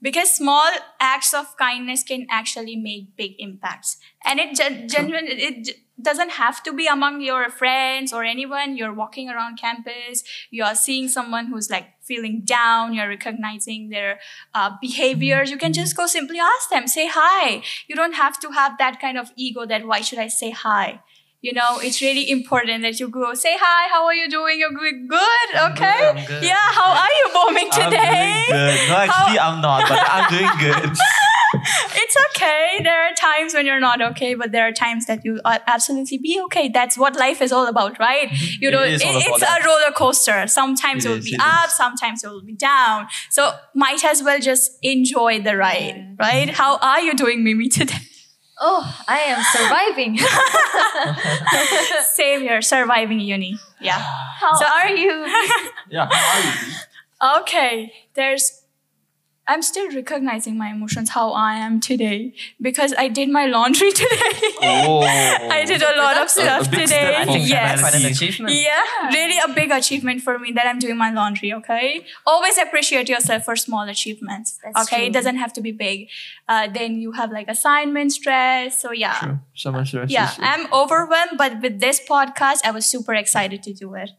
[0.00, 3.96] because small acts of kindness can actually make big impacts.
[4.24, 8.76] And it gen- genuine it doesn't have to be among your friends or anyone.
[8.76, 14.18] You're walking around campus you're seeing someone who's like feeling down you're recognizing their
[14.54, 15.50] uh, behaviors.
[15.50, 17.62] You can just go simply ask them say hi.
[17.88, 21.00] You don't have to have that kind of ego that why should i say hi
[21.40, 24.72] you know it's really important that you go say hi how are you doing you're
[24.72, 26.42] doing good I'm okay good, I'm good.
[26.42, 27.84] yeah how are you Boming today?
[27.86, 28.88] I'm today doing good.
[28.88, 30.98] No, actually, I'm not, but I'm doing good.
[32.02, 32.80] it's okay.
[32.82, 36.18] There are times when you're not okay, but there are times that you uh, absolutely
[36.18, 36.68] be okay.
[36.68, 38.28] That's what life is all about, right?
[38.60, 39.60] You know, is it- it's that.
[39.62, 40.46] a roller coaster.
[40.46, 41.76] Sometimes It it will be it up, is.
[41.76, 43.06] sometimes it will be down.
[43.30, 46.50] So might as well just enjoy the ride, right?
[46.50, 47.94] How are you doing, Mimi, today?
[48.60, 50.18] Oh, I am surviving.
[52.14, 53.56] Same here, surviving uni.
[53.80, 53.98] Yeah.
[53.98, 55.26] How So- are you?
[55.90, 57.40] Yeah, how are you?
[57.42, 58.62] Okay, there's.
[59.50, 64.40] I'm still recognizing my emotions, how I am today, because I did my laundry today.
[64.62, 65.00] Oh.
[65.02, 66.86] I did a lot of That's a- stuff a today.
[66.86, 67.80] step I think yes.
[67.80, 68.52] that's quite an achievement.
[68.54, 72.04] Yeah, really a big achievement for me that I'm doing my laundry, okay?
[72.26, 74.96] Always appreciate yourself for small achievements, That's okay?
[74.98, 75.06] true.
[75.06, 76.08] It doesn't have to be big.
[76.46, 78.82] Uh, then you have like assignment stress.
[78.82, 79.14] So, yeah.
[79.18, 79.38] True.
[79.54, 83.94] Someone stress Yeah, I'm overwhelmed, but with this podcast, I was super excited to do
[83.94, 84.10] it.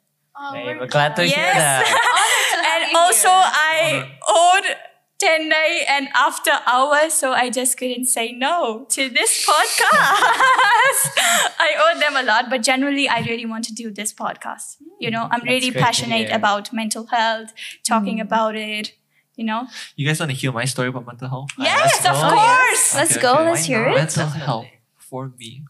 [0.53, 1.57] Hey, we're glad to hear Yes.
[1.57, 2.81] that.
[2.87, 4.75] and also, I owed
[5.21, 9.91] Tendai and after hours, so I just couldn't say no to this podcast.
[11.59, 14.77] I owe them a lot, but generally, I really want to do this podcast.
[14.99, 17.53] You know, I'm That's really passionate about mental health,
[17.85, 18.21] talking mm.
[18.21, 18.93] about it.
[19.35, 21.49] You know, You guys want to hear my story about mental health?
[21.57, 22.35] yes, let's of go.
[22.35, 22.95] course.
[22.95, 23.33] Let's Okay, go.
[23.35, 23.45] okay.
[23.49, 23.91] Let's Why hear not?
[23.91, 23.95] it.
[23.95, 24.45] Mental Definitely.
[24.45, 24.67] health
[24.97, 25.63] for me.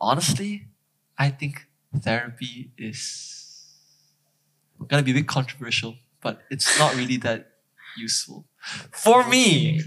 [0.00, 0.66] Honestly,
[1.18, 3.64] I think therapy is
[4.86, 7.52] gonna be a bit controversial, but it's not really that
[7.96, 8.46] useful.
[8.92, 9.80] For me,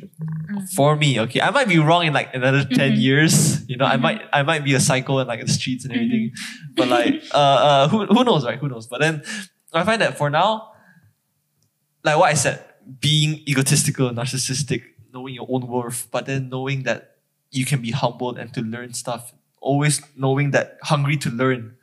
[0.75, 3.01] for me, okay, I might be wrong in like another 10 Mhm.
[3.01, 3.67] years.
[3.67, 4.01] You know, I Mhm.
[4.01, 6.31] might I might be a psycho in like the streets and everything.
[6.75, 8.59] But like uh, uh who who knows, right?
[8.59, 8.87] Who knows?
[8.87, 9.21] But then
[9.73, 10.71] I find that for now,
[12.03, 12.63] like what I said,
[12.99, 14.83] being egotistical, narcissistic,
[15.13, 17.17] knowing your own worth, but then knowing that
[17.51, 19.33] you can be humbled and to learn stuff.
[19.61, 21.75] Always knowing that hungry to learn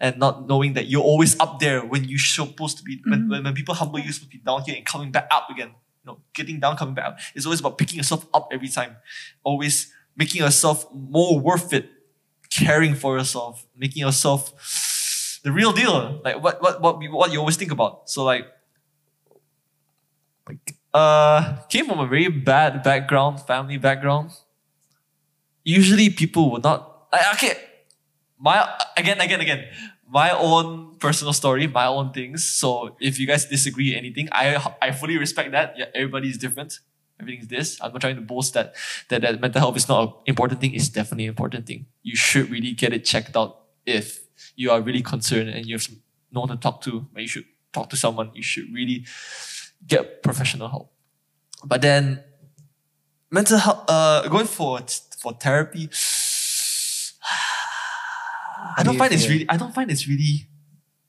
[0.00, 3.30] and not knowing that you're always up there when you're supposed to be when, Mhm.
[3.30, 5.48] when, when people humble you, you're supposed to be down here and coming back up
[5.50, 5.68] again.
[6.02, 7.18] You know, getting down, coming back up.
[7.34, 8.96] It's always about picking yourself up every time.
[9.44, 11.90] Always making yourself more worth it,
[12.50, 16.20] caring for yourself, making yourself the real deal.
[16.24, 18.08] Like what what what what you always think about.
[18.08, 18.46] So like
[20.92, 24.30] uh came from a very bad background, family background.
[25.64, 27.54] Usually people would not I- okay.
[28.40, 28.66] My
[28.96, 29.64] again, again, again,
[30.08, 32.44] my own personal story, my own things.
[32.44, 35.74] So if you guys disagree anything, I I fully respect that.
[35.76, 36.80] Yeah, everybody is different.
[37.20, 37.78] Everything's this.
[37.82, 38.74] I'm not trying to boast that
[39.08, 40.74] that, that mental health is not an important thing.
[40.74, 41.86] It's definitely an important thing.
[42.02, 44.20] You should really get it checked out if
[44.56, 45.86] you are really concerned and you have
[46.32, 47.06] no one to talk to.
[47.12, 48.30] But you should talk to someone.
[48.34, 49.04] You should really
[49.86, 50.92] get professional help.
[51.64, 52.24] But then
[53.30, 54.80] mental health, uh, going for
[55.18, 55.90] for therapy.
[58.76, 59.48] I do don't find it's really.
[59.48, 60.46] I don't find it's really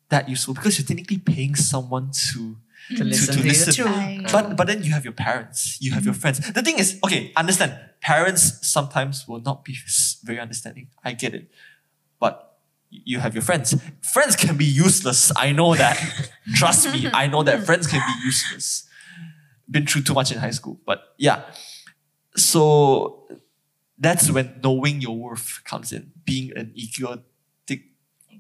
[0.09, 2.57] that useful because you're technically paying someone to
[2.97, 3.49] To listen to you.
[3.49, 3.73] listen.
[3.73, 4.31] True.
[4.31, 6.21] But but then you have your parents, you have your mm-hmm.
[6.21, 6.53] friends.
[6.53, 7.77] The thing is, okay, understand.
[8.01, 9.77] Parents sometimes will not be
[10.23, 10.87] very understanding.
[11.03, 11.51] I get it,
[12.19, 12.57] but
[12.89, 13.75] you have your friends.
[14.01, 15.31] Friends can be useless.
[15.37, 15.97] I know that.
[16.55, 18.87] Trust me, I know that friends can be useless.
[19.69, 21.43] Been through too much in high school, but yeah.
[22.35, 23.27] So
[23.97, 26.11] that's when knowing your worth comes in.
[26.25, 27.30] Being an egotic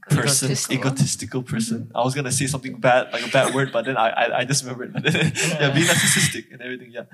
[0.09, 0.75] person, Egotistical.
[0.87, 1.91] egotistical person.
[1.95, 4.45] I was gonna say something bad, like a bad word, but then I I, I
[4.45, 4.93] just remembered.
[4.93, 6.91] But then, yeah, being narcissistic and everything.
[6.91, 7.05] Yeah,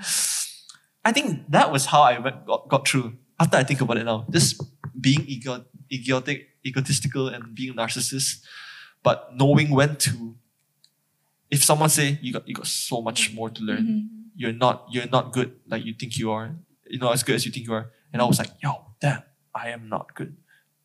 [1.05, 3.13] I think that was how I went, got, got through.
[3.39, 4.61] After I think about it now, just
[4.99, 8.41] being ego, egotic, egotistical, and being a narcissist,
[9.03, 10.35] but knowing when to.
[11.49, 14.07] If someone say you got you got so much more to learn, Mhm.
[14.35, 16.55] you're not you're not good like you think you are.
[16.89, 17.91] You're not as good as you think you are.
[18.11, 19.23] And I was like, yo, damn,
[19.55, 20.35] I am not good.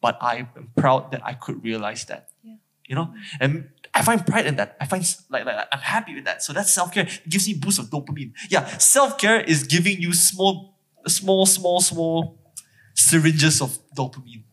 [0.02, 2.28] But I am proud that I could realize that.
[2.42, 2.56] Yeah.
[2.86, 3.14] You know?
[3.40, 4.76] And I find pride in that.
[4.80, 6.42] I find like, like I'm happy with that.
[6.42, 7.04] So that's self-care.
[7.04, 8.32] It gives me boost of dopamine.
[8.50, 10.76] Yeah, self-care is giving you small,
[11.06, 12.38] small, small, small
[12.94, 14.44] syringes of dopamine.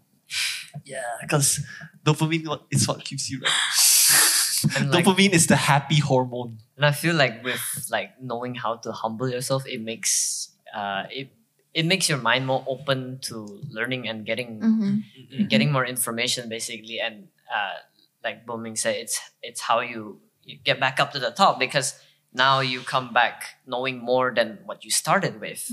[0.85, 1.65] Yeah, because
[2.05, 3.51] dopamine is what keeps you right.
[4.75, 6.57] And like, dopamine is the happy hormone.
[6.75, 11.31] and I feel like with like knowing how to humble yourself, it makes uh it
[11.73, 15.49] it makes your mind more open to learning and getting Mhm.
[15.49, 17.77] getting more information basically and uh,
[18.23, 21.93] like Boming said it's it's how you, you get back up to the top because
[22.33, 25.69] now you come back knowing more than what you started with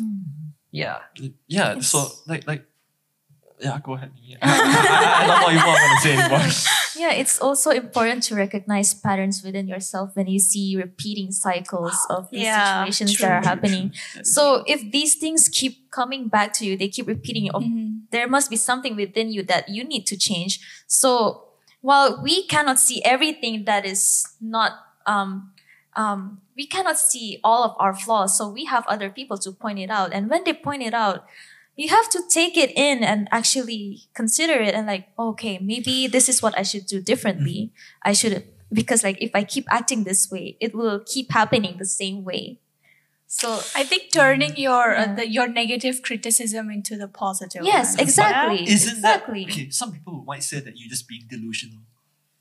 [0.71, 0.99] yeah
[1.49, 2.65] Yeah, so like like
[3.59, 4.13] yeah, go ahead.
[4.21, 4.37] Yeah.
[4.43, 6.45] I, I, I don't know what I'm gonna say anymore.
[6.99, 12.31] Yeah, it's also important to recognize patterns within yourself when you see repeating cycles of
[12.31, 13.93] these Yeah, situations true, that are happening.
[14.23, 18.09] So if these things keep coming back to you, they keep repeating, oh, Mhm.
[18.11, 20.61] there must be something within you that you need to change.
[20.87, 21.45] So
[21.81, 24.73] while we cannot see everything that is not
[25.07, 25.53] um
[25.95, 29.79] um we cannot see all of our flaws, so we have other people to point
[29.79, 30.13] it out.
[30.13, 31.25] And when they point it out,
[31.77, 36.29] you have to take it in and actually consider it and like, okay, maybe this
[36.29, 37.73] is what I should do differently.
[38.03, 41.85] I should because like if I keep acting this way, it will keep happening the
[41.85, 42.59] same way.
[43.29, 47.63] So I think turning your uh, the, your negative criticism into the positive.
[47.65, 48.05] yes, one.
[48.05, 48.63] exactly.
[48.69, 49.45] Isn't exactly.
[49.45, 49.71] that okay?
[49.71, 51.81] Some people might say that you're just being delusional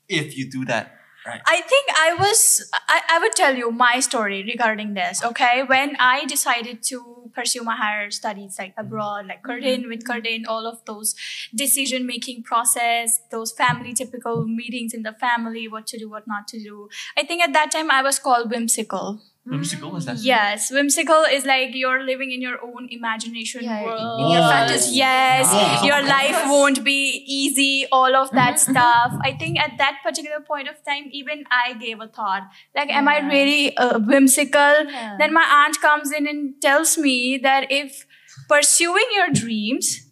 [0.08, 0.98] if you do that.
[1.26, 5.62] I think I was, I, I would tell you my story regarding this, okay?
[5.64, 8.86] When I decided to pursue my higher studies like mm-hmm.
[8.86, 9.64] abroad, like mm-hmm.
[9.64, 11.14] Curtin, with Curtin, all of those
[11.54, 16.48] decision making process, those family typical meetings in the family, what to do, what not
[16.48, 16.88] to do.
[17.16, 19.20] I think at that time I was called whimsical.
[19.46, 20.18] Whimsical was that?
[20.18, 24.20] Yes, whimsical is like you're living in your own imagination Yeah, world.
[24.20, 24.96] in your Your fantasy.
[24.96, 25.86] Yes, Whoa.
[25.86, 29.12] your life won't be easy, all of that stuff.
[29.22, 32.42] I think at that particular point of time, even I gave a thought
[32.74, 34.84] like, am I really uh, whimsical?
[34.90, 35.16] Yeah.
[35.18, 38.04] Then my aunt comes in and tells me that if
[38.48, 40.10] pursuing your dreams,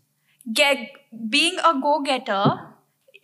[0.52, 0.78] get
[1.28, 2.73] being a go-getter,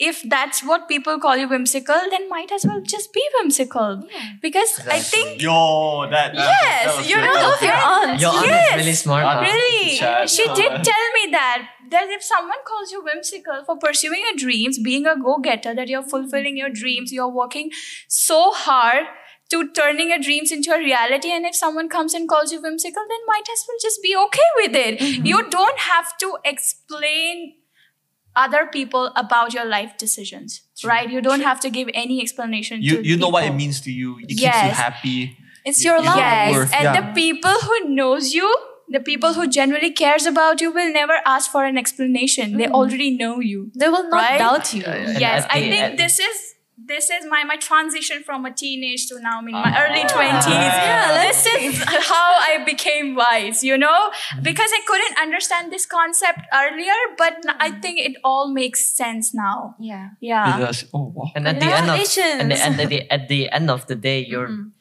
[0.08, 4.02] if that's what people call you whimsical, then might as well just be whimsical.
[4.40, 6.34] Because I think Yo, that.
[6.34, 7.24] that Yes, was you good.
[7.24, 8.10] know, That was of your good.
[8.10, 8.20] aunt.
[8.20, 8.70] your aunt Yes.
[8.70, 9.46] is really smart Aunt.
[9.46, 10.26] Really?
[10.36, 11.68] She did tell me that.
[11.90, 15.88] That if someone calls you whimsical for pursuing your dreams, being a go getter, that
[15.88, 17.70] you're fulfilling your dreams, you're working
[18.08, 19.06] so hard
[19.50, 21.32] to turning your dreams into a reality.
[21.32, 24.50] And if someone comes and calls you whimsical, then might as well just be okay
[24.58, 25.00] with it.
[25.00, 25.26] Mm-hmm.
[25.26, 27.54] You don't have to explain
[28.36, 31.10] other people about your life decisions, right?
[31.10, 32.82] You don't have to give any explanation.
[32.82, 34.18] You to you know what it means to you.
[34.20, 35.36] It keeps you happy.
[35.64, 36.16] It's your life.
[36.16, 37.00] Yes, and yeah.
[37.00, 38.48] the people who knows you,
[38.88, 42.56] the people who genuinely cares about you, will never ask for an explanation.
[42.56, 42.72] They Mm.
[42.72, 43.70] already know you.
[43.74, 44.38] They will not Right?
[44.38, 44.82] doubt you.
[44.82, 45.10] Yeah, yeah.
[45.10, 46.49] And yes, at I think this is
[46.92, 49.82] this is my my transition from a teenage to now I'm in my Ah.
[49.86, 50.50] early twenties.
[50.50, 51.74] Yeah, this is
[52.12, 53.62] how I became wise.
[53.70, 54.00] You know,
[54.42, 57.34] because I couldn't understand this concept earlier, but
[57.66, 59.74] i think it all makes sense now.
[59.78, 60.18] Yeah.
[60.20, 60.56] Yeah.
[60.56, 60.78] It does.
[60.92, 61.30] Oh wow.
[61.36, 61.96] And at the end of
[62.42, 64.74] and the, and at the at the end of the day, you're Mhm.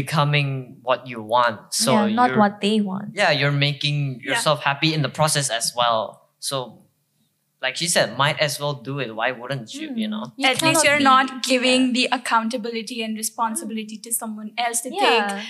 [0.00, 1.72] becoming what you want.
[1.72, 3.14] So yeah, not what they want.
[3.14, 4.34] yeah, you're making Yeah.
[4.34, 6.28] yourself happy in the process as well.
[6.38, 6.82] So,
[7.66, 9.14] like she said, might as well do it.
[9.20, 9.86] Why wouldn't you?
[10.02, 10.10] You Mm.
[10.14, 10.24] know.
[10.36, 14.90] You At least you're be- not giving the accountability and responsibility to someone else to
[14.90, 15.46] take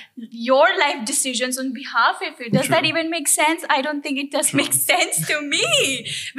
[0.49, 2.51] your life decisions on behalf of you.
[2.51, 3.65] Does that even make sense?
[3.77, 4.59] I don't think it does True.
[4.63, 5.65] make sense to me.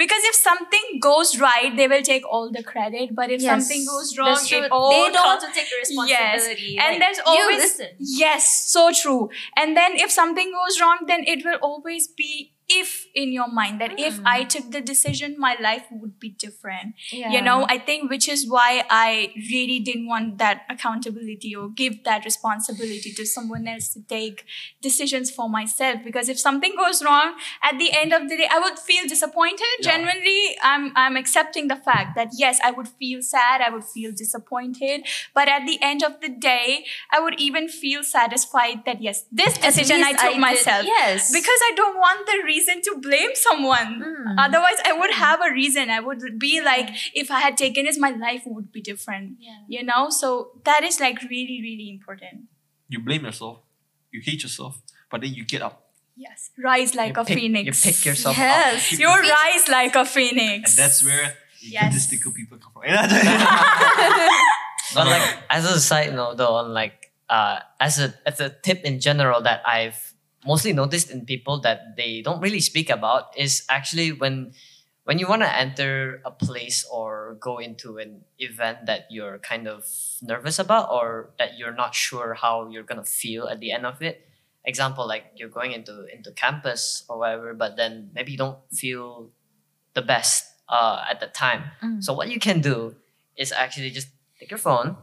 [0.03, 3.13] Because if something goes right, they will take all the credit.
[3.21, 5.69] But if Yes, something goes wrong, that's it all they don't comes- want to take
[5.69, 5.87] the Yes.
[5.89, 6.77] responsibility.
[6.79, 7.89] And Like, there's you always listen.
[8.25, 9.29] yes, so true.
[9.55, 13.79] And then if something goes wrong, then it will always be if in your mind
[13.81, 14.23] that if Mm.
[14.25, 17.31] I took the decision, my life would be different Yeah.
[17.31, 22.03] you know i think which is why i really didn't want that accountability or give
[22.07, 24.43] that responsibility to someone else to take
[24.81, 28.59] decisions for myself because if something goes wrong at the end of the day i
[28.59, 29.89] would feel disappointed Yeah.
[29.91, 34.11] genuinely i'm i'm accepting the fact that yes i would feel sad i would feel
[34.11, 39.23] disappointed but at the end of the day i would even feel satisfied that yes
[39.31, 41.31] this decision i took did- myself Yes.
[41.33, 44.01] because I don't want the reason to blame someone.
[44.01, 44.35] Mm.
[44.37, 45.89] Otherwise, I would have a reason.
[45.89, 49.37] I would be like, if I had taken this, my life would be different.
[49.39, 49.57] Yeah.
[49.67, 52.47] You know, so that is like really, really important.
[52.89, 53.59] You blame yourself.
[54.11, 54.81] You hate yourself,
[55.11, 55.83] but then you get up,
[56.19, 57.85] Yes, rise like you a pick, phoenix.
[57.85, 58.39] You pick yourself up.
[58.41, 58.91] Yes.
[58.97, 60.71] You rise like a phoenix.
[60.71, 61.83] and that's where Yes.
[61.85, 62.83] egotistical people come from.
[64.95, 68.83] But like as a side note though, on like uh as a as a tip
[68.83, 70.13] in general that I've
[70.47, 74.55] mostly noticed in people that they don't really speak about is actually when
[75.03, 79.67] when you want to enter a place or go into an event that you're kind
[79.67, 79.87] of
[80.21, 84.01] nervous about or that you're not sure how you're gonna feel at the end of
[84.01, 84.27] it.
[84.65, 89.31] Example, like you're going into into campus or whatever, but then maybe you don't feel
[89.93, 91.71] the best uh, at the time.
[91.81, 92.03] Mm.
[92.03, 92.95] So what you can do
[93.35, 94.97] is actually just take your phone,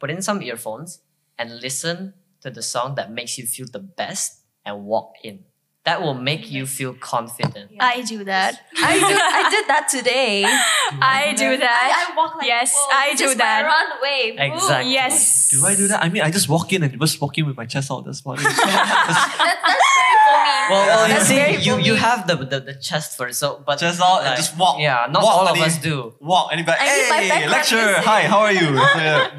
[0.00, 1.00] put in some earphones,
[1.38, 5.44] and listen to the song that makes you feel the best and walk in.
[5.84, 7.72] That will make you feel confident.
[7.80, 8.54] I do that.
[8.76, 9.04] I do.
[9.04, 10.44] I did that today.
[11.02, 12.06] I do that.
[12.06, 13.62] I, I walk like Yes, whoa, I do is my that.
[13.66, 14.30] runway.
[14.30, 14.52] Boom.
[14.58, 14.92] Exactly.
[14.92, 15.50] Yes.
[15.50, 16.00] Do I do that?
[16.04, 18.04] I mean, I just walk in and just walk in with my chest out.
[18.04, 18.42] That's funny.
[18.46, 20.62] That, that's very for me.
[20.70, 24.00] Well, well you see, you, you have the, the, the chest first, so but Chest
[24.00, 24.78] out and like, just walk.
[24.78, 26.14] Yeah, not Walk, all of us do.
[26.20, 28.70] walk and you're like, I my hey, back lecturer, hi, how are you?
[28.76, 29.30] Yeah.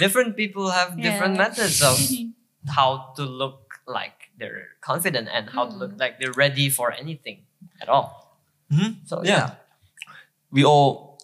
[0.00, 1.44] Different people have different Yeah.
[1.46, 1.96] methods of
[2.68, 7.46] how to look like they're confident and how to look like they're ready for anything
[7.80, 8.38] at all.
[8.70, 9.06] Mhm.
[9.08, 9.30] So Yeah.
[9.30, 9.54] yeah,
[10.50, 11.18] We all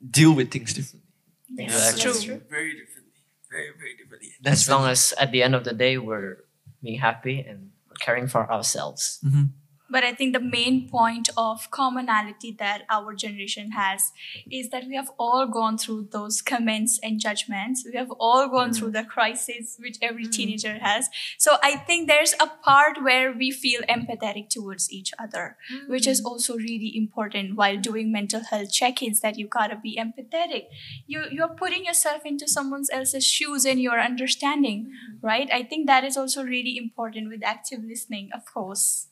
[0.00, 1.08] deal with things differently.
[1.48, 2.24] Yes, Exactly.
[2.26, 2.40] true.
[2.50, 3.12] Very differently.
[3.50, 4.30] Very, very differently.
[4.44, 6.44] as long as at the end of the day we're
[6.82, 7.70] being happy and
[8.00, 9.18] caring for ourselves.
[9.24, 9.50] Mhm.
[9.90, 14.12] But I think the main point of commonality that our generation has
[14.50, 17.84] is that we have all gone through those comments and judgments.
[17.84, 18.94] We have all gone through mm.
[18.94, 20.32] the crisis which every mm.
[20.32, 21.10] teenager has.
[21.38, 25.56] So I think there's a part where we feel empathetic towards each other,
[25.86, 26.26] which is mm.
[26.26, 30.64] also really important while doing mental health check-ins that you gotta be empathetic.
[31.06, 34.90] You you're putting yourself into someone else's shoes and you're understanding,
[35.22, 35.48] right?
[35.52, 39.08] I think that is also really important with active listening, of course.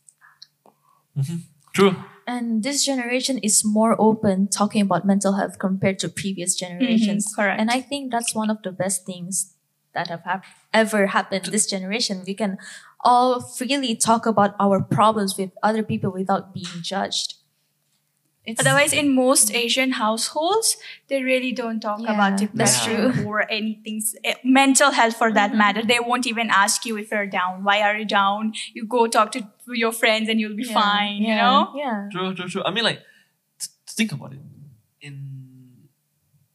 [1.16, 1.36] Mm-hmm.
[1.74, 1.96] True.
[2.26, 7.32] And this generation is more open talking about mental health compared to previous mm-hmm, generations.
[7.34, 7.60] correct.
[7.60, 9.54] And I think that's one of the best things
[9.94, 12.22] that have hap- ever happened this generation.
[12.26, 12.58] We can
[13.04, 17.34] all freely talk about our problems with other people without being judged.
[18.44, 20.76] It's Otherwise, in most Asian households,
[21.06, 25.54] they really don't talk Yeah, about that's depression or anything, eh, mental health for that
[25.54, 25.82] matter.
[25.84, 27.62] They won't even ask you if you're down.
[27.62, 28.54] Why are you down?
[28.74, 31.70] You go talk to your friends and you'll be Yeah, fine, you know?
[31.76, 32.08] Yeah.
[32.10, 32.64] True, true, true.
[32.64, 33.00] I mean, like,
[33.60, 34.40] t- think about it.
[35.00, 35.14] In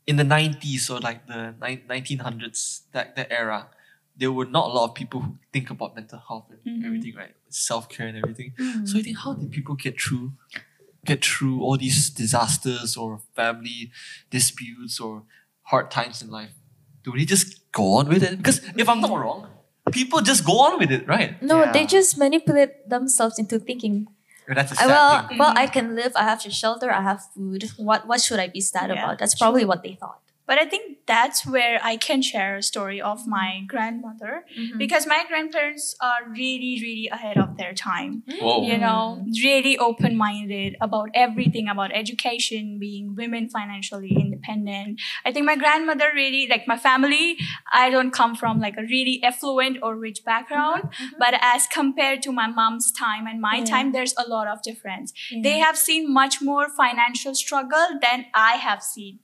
[0.06, 1.54] in the nineties or like the
[1.88, 3.68] nineteen hundreds, that that era,
[4.16, 6.86] there were not a lot of people who think about mental health and Mhm.
[6.86, 7.36] everything, right?
[7.50, 8.54] Self care and everything.
[8.60, 8.88] Mm.
[8.88, 10.32] So I think how did people get through
[11.08, 13.90] get through all these disasters or family
[14.30, 15.24] disputes or
[15.72, 16.54] hard times in life?
[17.08, 18.36] do they just go on with it?
[18.38, 19.48] Because if I'm not wrong,
[19.96, 21.40] people just go on with it, right?
[21.42, 21.72] No, Yeah.
[21.72, 24.08] they just manipulate themselves into thinking,
[24.48, 25.38] That's a I sad well, thing.
[25.40, 26.12] well, I can live.
[26.20, 26.90] I have shelter.
[26.92, 27.64] I have food.
[27.88, 29.16] What what should I be sad Yeah, about?
[29.24, 30.20] That's probably what they thought.
[30.48, 34.78] But I think that's where I can share a story of my grandmother Mm-hmm.
[34.78, 38.24] because my grandparents are really, really ahead of their time.
[38.28, 38.64] Whoa.
[38.66, 45.00] You know, really open minded about everything about education, being women financially independent.
[45.26, 47.38] I think my grandmother really, like my family,
[47.72, 50.84] I don't come from like a really affluent or rich background,
[51.20, 53.66] but as compared to my mom's time and my Yeah.
[53.66, 55.14] time, there's a lot of difference.
[55.44, 59.20] They have seen much more financial struggle than I have seen.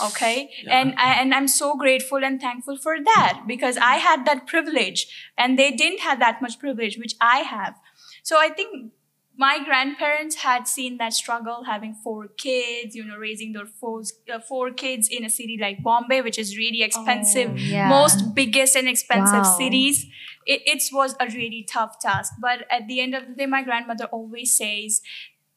[0.00, 0.50] Okay.
[0.64, 0.80] Yeah.
[0.80, 5.06] And and I'm so grateful and thankful for that because I had that privilege
[5.38, 7.74] and they didn't have that much privilege, which I have.
[8.22, 8.92] So I think
[9.38, 14.38] my grandparents had seen that struggle having four kids, you know, raising their four, uh,
[14.40, 17.88] four kids in a city like Bombay, which is really expensive Oh, yeah.
[17.88, 19.56] most biggest and expensive Wow.
[19.58, 20.06] cities
[20.46, 23.62] it, it was a really tough task but at the end of the day my
[23.64, 25.02] grandmother always says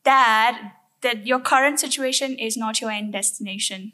[0.03, 3.93] that that your current situation is not your end destination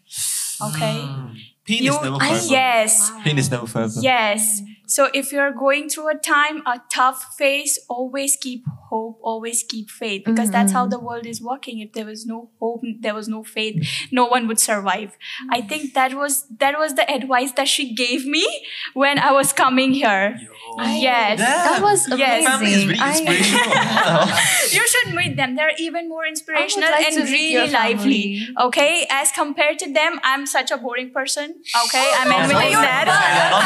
[0.61, 1.35] okay Mm.
[1.65, 2.45] Pain you is never forever.
[2.47, 3.99] yes Pain is never forever.
[4.01, 9.63] yes so if you're going through a time a tough phase always keep hope always
[9.63, 11.05] keep faith because that's how the mm-hmm.
[11.05, 11.79] world is working.
[11.79, 15.17] If there was no hope there was no faith no one would survive.
[15.49, 15.69] I mm.
[15.69, 18.45] think that was that was the advice that she gave me
[18.93, 20.37] when i was coming here.
[20.77, 21.39] Yes.
[21.39, 22.45] That was Yes.
[22.45, 22.51] amazing.
[22.51, 23.69] Family is really I- inspirational.
[23.69, 24.39] Wow.
[24.77, 25.55] you should meet them.
[25.55, 28.47] They're even more inspirational like and to meet your really lively.
[28.59, 29.07] Okay?
[29.09, 31.61] As compared to them i'm such a boring person.
[31.85, 32.07] Okay?
[32.19, 33.05] I'm admitting that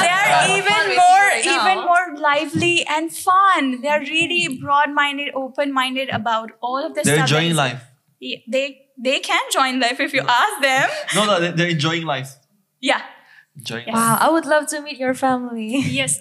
[0.03, 1.57] they are even Fun with more you right now.
[1.73, 7.29] even more lively and fun they're really broad-minded open-minded about all of the They're stuff
[7.29, 7.83] enjoying life.
[8.55, 8.67] They
[9.07, 12.31] they can join life if you ask them No, no, they- they're enjoying life.
[12.91, 13.01] yeah
[13.57, 13.95] Enjoying Yes.
[13.95, 14.03] life.
[14.09, 15.69] Wow, I would love to meet your family.
[15.99, 16.19] yes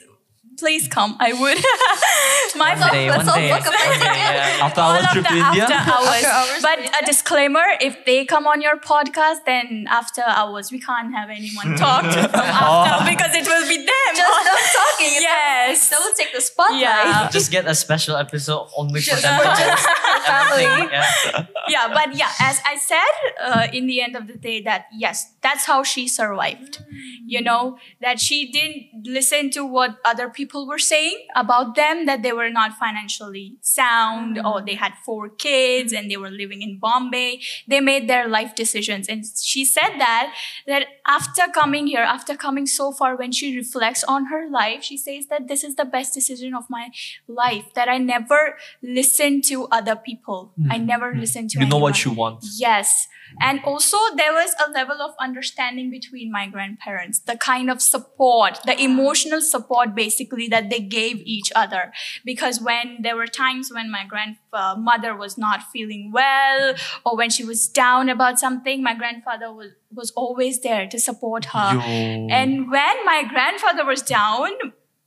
[0.59, 1.59] please come i would
[2.57, 4.67] my One day, let's one all day, book a flight one day, yeah.
[4.67, 6.25] After all our of trip to India, after hours.
[6.25, 10.81] After hours but a disclaimer: if they come on your podcast, then after hours we
[10.81, 14.13] can't have anyone talk to them after because it will be them.
[14.17, 15.15] Just them talking.
[15.21, 15.89] Yes.
[15.91, 16.81] That would take the spotlight.
[16.81, 17.29] Yeah.
[17.31, 19.39] Just get a special episode only for Just them.
[19.39, 19.87] for to just
[20.27, 20.65] family.
[20.91, 21.47] Yeah.
[21.69, 25.33] yeah, but yeah, as I said, uh, in the end of the day, that yes,
[25.43, 26.83] that's how she survived.
[27.27, 32.22] You know, that she didn't listen to what other people were saying about them, that
[32.22, 36.78] they were not financially sound or they had four kids and they were living in
[36.78, 37.40] Bombay.
[37.66, 39.09] They made their life decisions.
[39.09, 40.34] And she said that,
[40.66, 44.96] that after coming here, after coming so far, when she reflects on her life, she
[44.96, 46.90] says that this is the best decision of my
[47.26, 50.53] life, that I never listened to other people.
[50.70, 50.86] I hmm.
[50.86, 51.20] never hmm.
[51.20, 52.44] listened to you know what you want.
[52.57, 53.09] Yes.
[53.41, 58.59] And also, there was a level of understanding between my grandparents, the kind of support,
[58.64, 61.93] the emotional support basically that they gave each other.
[62.24, 66.74] Because when there were times when my grandmother was not feeling well
[67.05, 71.47] or when she was down about something, my grandfather was, was always there to support
[71.47, 71.74] her.
[71.74, 72.28] Yo.
[72.30, 74.51] And when my grandfather was down,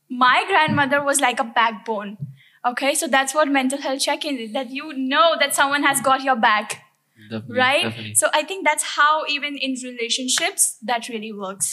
[0.09, 2.17] my grandmother was like a backbone.
[2.63, 6.21] Okay, so that's what mental health check-in is that you know that someone has got
[6.21, 6.83] your back
[7.31, 8.15] Definitely, right Definitely.
[8.21, 11.67] so i think that's how even in relationships that really works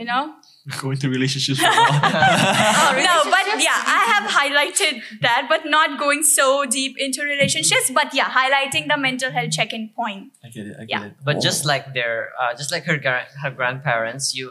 [0.00, 0.22] you know
[0.80, 2.94] Going to relationships for a while.
[3.08, 8.14] no but yeah i have highlighted that but not going so deep into relationships but
[8.14, 10.76] yeah highlighting the mental health check-in point I get it.
[10.80, 11.04] I get Yeah.
[11.08, 11.12] it.
[11.28, 11.40] But Oh.
[11.48, 14.46] just like their, uh, just like her gra- her grandparents, you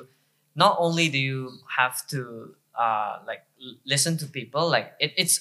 [0.56, 1.40] not only do you
[1.80, 2.20] have to
[2.86, 5.36] uh, like l- listen to people, like it, it's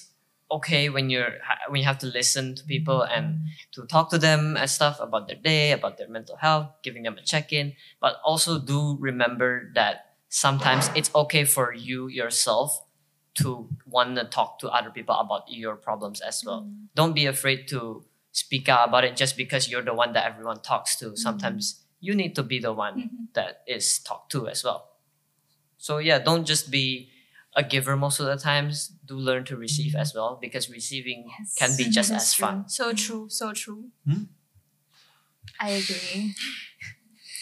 [0.57, 1.33] okay when you're
[1.69, 3.41] when you have to listen to people and
[3.73, 7.17] to talk to them and stuff about their day, about their mental health, giving them
[7.17, 7.73] a check in.
[7.99, 12.85] But also do remember that sometimes it's okay for you yourself
[13.41, 16.69] to want to talk to other people about your problems as well.
[16.93, 20.61] Don't be afraid to speak out about it just because you're the one that everyone
[20.61, 21.15] talks to.
[21.17, 23.33] Sometimes you need to be the one Mhm.
[23.33, 24.89] that is talked to as well.
[25.77, 27.09] So yeah, don't just be
[27.55, 28.91] a giver most of the times.
[29.05, 31.55] Do learn to receive as well because receiving Yes.
[31.55, 32.47] can be just That's as true.
[32.47, 32.69] fun.
[32.69, 34.23] so true so true hmm?
[35.59, 36.33] I agree.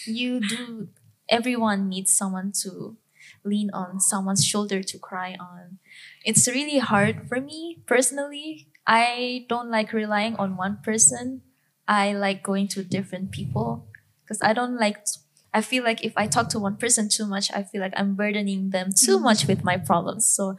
[0.06, 0.88] You do.
[1.28, 2.96] Everyone needs someone to
[3.44, 5.78] lean on, someone's shoulder to cry on.
[6.24, 8.68] It's really hard for me personally.
[8.86, 11.42] I don't like relying on one person.
[11.88, 13.86] I like going to different people
[14.22, 15.06] because I don't like.
[15.54, 18.14] I feel like if I talk to one person too much, I feel like I'm
[18.14, 19.24] burdening them too mm-hmm.
[19.24, 20.26] much with my problems.
[20.26, 20.56] So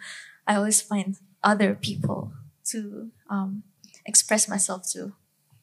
[0.48, 2.34] I always find other people
[2.66, 3.64] to um,
[4.06, 5.14] express myself to.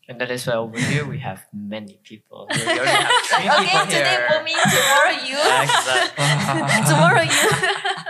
[0.09, 2.49] And that is why over here we have many people.
[2.53, 4.29] We already have three okay, people today here.
[4.29, 5.39] for me, tomorrow you.
[5.63, 6.85] Exactly.
[6.93, 7.51] tomorrow you.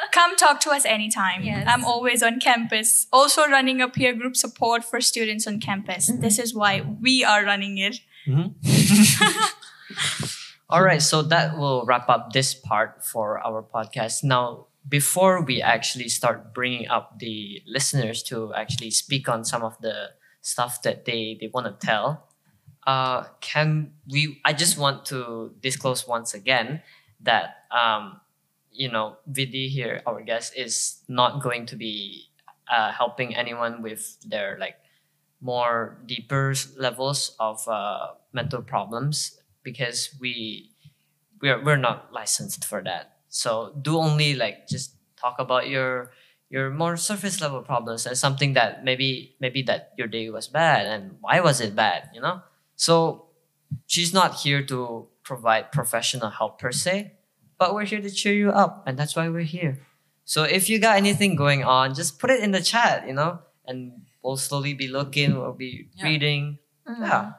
[0.13, 1.43] Come talk to us anytime.
[1.43, 1.67] Yes.
[1.69, 3.07] I'm always on campus.
[3.13, 6.11] Also running a peer group support for students on campus.
[6.11, 6.23] Mm-hmm.
[6.23, 8.01] This is why we are running it.
[8.27, 10.25] Mm-hmm.
[10.71, 14.23] All right, so that will wrap up this part for our podcast.
[14.23, 19.77] Now, before we actually start bringing up the listeners to actually speak on some of
[19.81, 20.11] the
[20.43, 22.29] stuff that they they want to tell,
[22.87, 24.41] uh, can we?
[24.45, 26.83] I just want to disclose once again
[27.23, 28.21] that um,
[28.71, 32.31] you know, Vidhi here, our guest, is not going to be
[32.71, 34.77] uh, helping anyone with their like
[35.41, 40.71] more deeper levels of uh, mental problems because we
[41.41, 43.19] we're we're not licensed for that.
[43.29, 46.11] So do only like just talk about your
[46.51, 50.87] your more surface level problems as something that maybe maybe that your day was bad
[50.87, 52.43] and why was it bad, you know?
[52.77, 53.27] So
[53.87, 57.13] she's not here to provide professional help per se,
[57.59, 59.79] but we're here to cheer you up and that's why we're here.
[60.25, 63.41] So if you got anything going on, just put it in the chat, you know,
[63.67, 66.05] and we'll slowly be looking, we'll be Yeah.
[66.05, 66.59] reading.
[66.87, 67.01] Mm.
[67.07, 67.33] Yeah.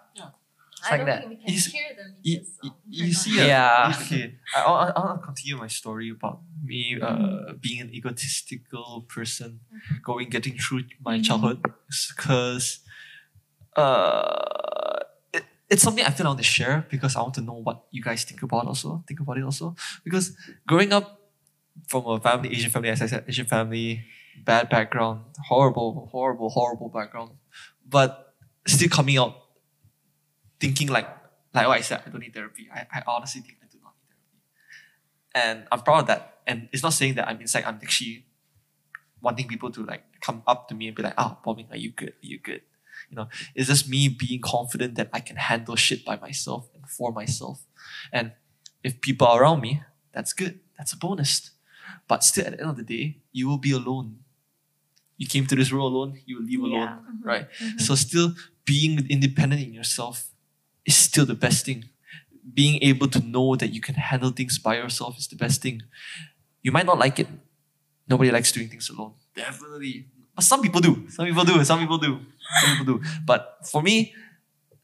[0.86, 1.20] I like don't that.
[1.20, 2.16] think we can You s- hear them.
[2.24, 2.72] You, you,
[3.08, 3.94] you see, uh, Yeah.
[4.02, 4.36] okay.
[4.56, 9.62] I, I, I want to continue my story about me uh, being an egotistical person,
[10.04, 11.24] going getting through my Mhm.
[11.26, 11.60] childhood,
[12.16, 12.80] because
[13.76, 15.00] uh,
[15.34, 17.86] it, it's something I feel I want to share because I want to know what
[17.92, 19.04] you guys think about also.
[19.08, 20.36] Think about it also because
[20.68, 21.22] growing up
[21.88, 24.04] from a family, Asian family, as I said, Asian family,
[24.44, 27.32] bad background, horrible, horrible, horrible background,
[27.88, 28.34] but
[28.68, 29.36] still coming out
[30.62, 31.08] thinking like
[31.54, 32.70] like what I said, I don't need therapy.
[32.74, 34.40] I, I honestly think I do not need therapy.
[35.36, 36.38] And I'm proud of that.
[36.48, 38.26] And it's not saying that I'm inside, I'm actually
[39.22, 41.92] wanting people to like come up to me and be like, ah, Boming, are you
[41.92, 42.10] good?
[42.12, 42.62] Are you good?
[43.10, 46.88] You know, it's just me being confident that I can handle shit by myself and
[46.90, 47.66] for myself.
[48.14, 48.32] And
[48.84, 49.82] if people are around me,
[50.14, 50.60] that's good.
[50.78, 51.52] That's a bonus.
[52.08, 54.20] But still, at the end of the day, you will be alone.
[55.18, 56.98] You came to this world alone, you will leave alone, Yeah.
[57.24, 57.48] right?
[57.78, 58.34] So, still
[58.66, 60.31] being independent in yourself
[60.86, 61.86] is still the best thing.
[62.54, 65.82] Being able to know that you can handle things by yourself is the best thing.
[66.64, 67.28] You might not like it.
[68.08, 69.14] Nobody likes doing things alone.
[69.36, 70.08] Definitely.
[70.36, 71.08] But some people do.
[71.10, 71.64] Some people do.
[71.64, 72.20] Some people do.
[72.62, 73.04] Some people do.
[73.26, 74.14] But for me,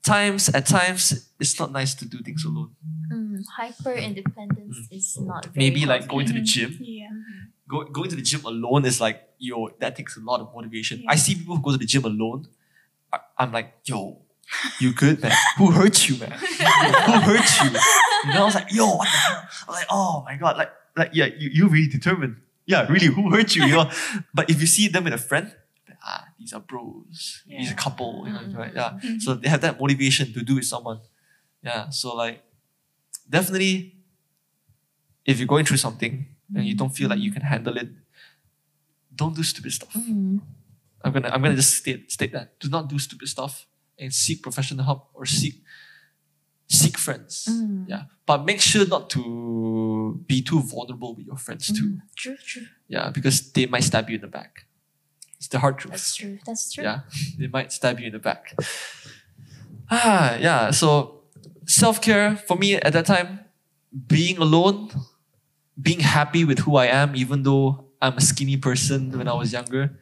[0.06, 2.72] times at times it's not nice to do things alone.
[3.12, 6.08] Mm, hyper independence is not very Maybe like healthy.
[6.14, 6.78] going to the gym.
[6.80, 7.10] Yeah.
[7.68, 11.02] Go, going to the gym alone is like, yo, that takes a lot of motivation.
[11.02, 11.12] Yeah.
[11.12, 12.48] I see people who go to the gym alone.
[13.12, 14.22] I, I'm like, yo,
[14.80, 15.32] you good, man?
[15.58, 16.32] Who hurt you, man?
[16.32, 17.72] who hurt you?
[18.26, 19.38] You know, I was like, yo, what the hell?
[19.68, 22.38] I was like, oh my god, like, like yeah, you, you really determined.
[22.66, 23.64] Yeah, really, who hurt you?
[23.66, 23.92] You know,
[24.34, 25.54] but if you see them with a friend,
[26.04, 27.72] ah, these are bros, these Yeah.
[27.72, 28.74] are couple, you know, Mm, right?
[28.76, 29.22] Yeah, Mhm.
[29.22, 31.00] so they have that motivation to do with someone.
[31.64, 32.44] Yeah, so like,
[33.30, 33.96] definitely,
[35.26, 36.26] if you're going through something
[36.56, 37.90] and you don't feel like you can handle it,
[39.16, 39.94] don't do stupid stuff.
[39.94, 40.42] Mm.
[41.04, 42.60] I'm gonna I'm gonna just state state that.
[42.60, 43.66] Do not do stupid stuff
[44.00, 45.62] and seek professional help or seek
[46.68, 47.48] seek friends.
[47.50, 47.86] Mm.
[47.88, 48.04] Yeah.
[48.26, 51.86] But make sure not to be too vulnerable with your friends too.
[51.86, 52.02] Mm.
[52.16, 52.68] True, true.
[52.88, 54.66] Yeah, because they might stab you in the back.
[55.38, 55.92] It's the hard truth.
[55.92, 56.40] That's true.
[56.46, 56.84] That's true.
[56.84, 57.02] Yeah.
[57.38, 58.56] They might stab you in the back.
[59.90, 60.72] Ah, yeah.
[60.72, 61.22] So
[61.66, 63.40] self-care for me at that time,
[64.08, 64.90] being alone,
[65.80, 69.54] being happy with who I am, even though I'm a skinny person when I was
[69.54, 69.98] younger,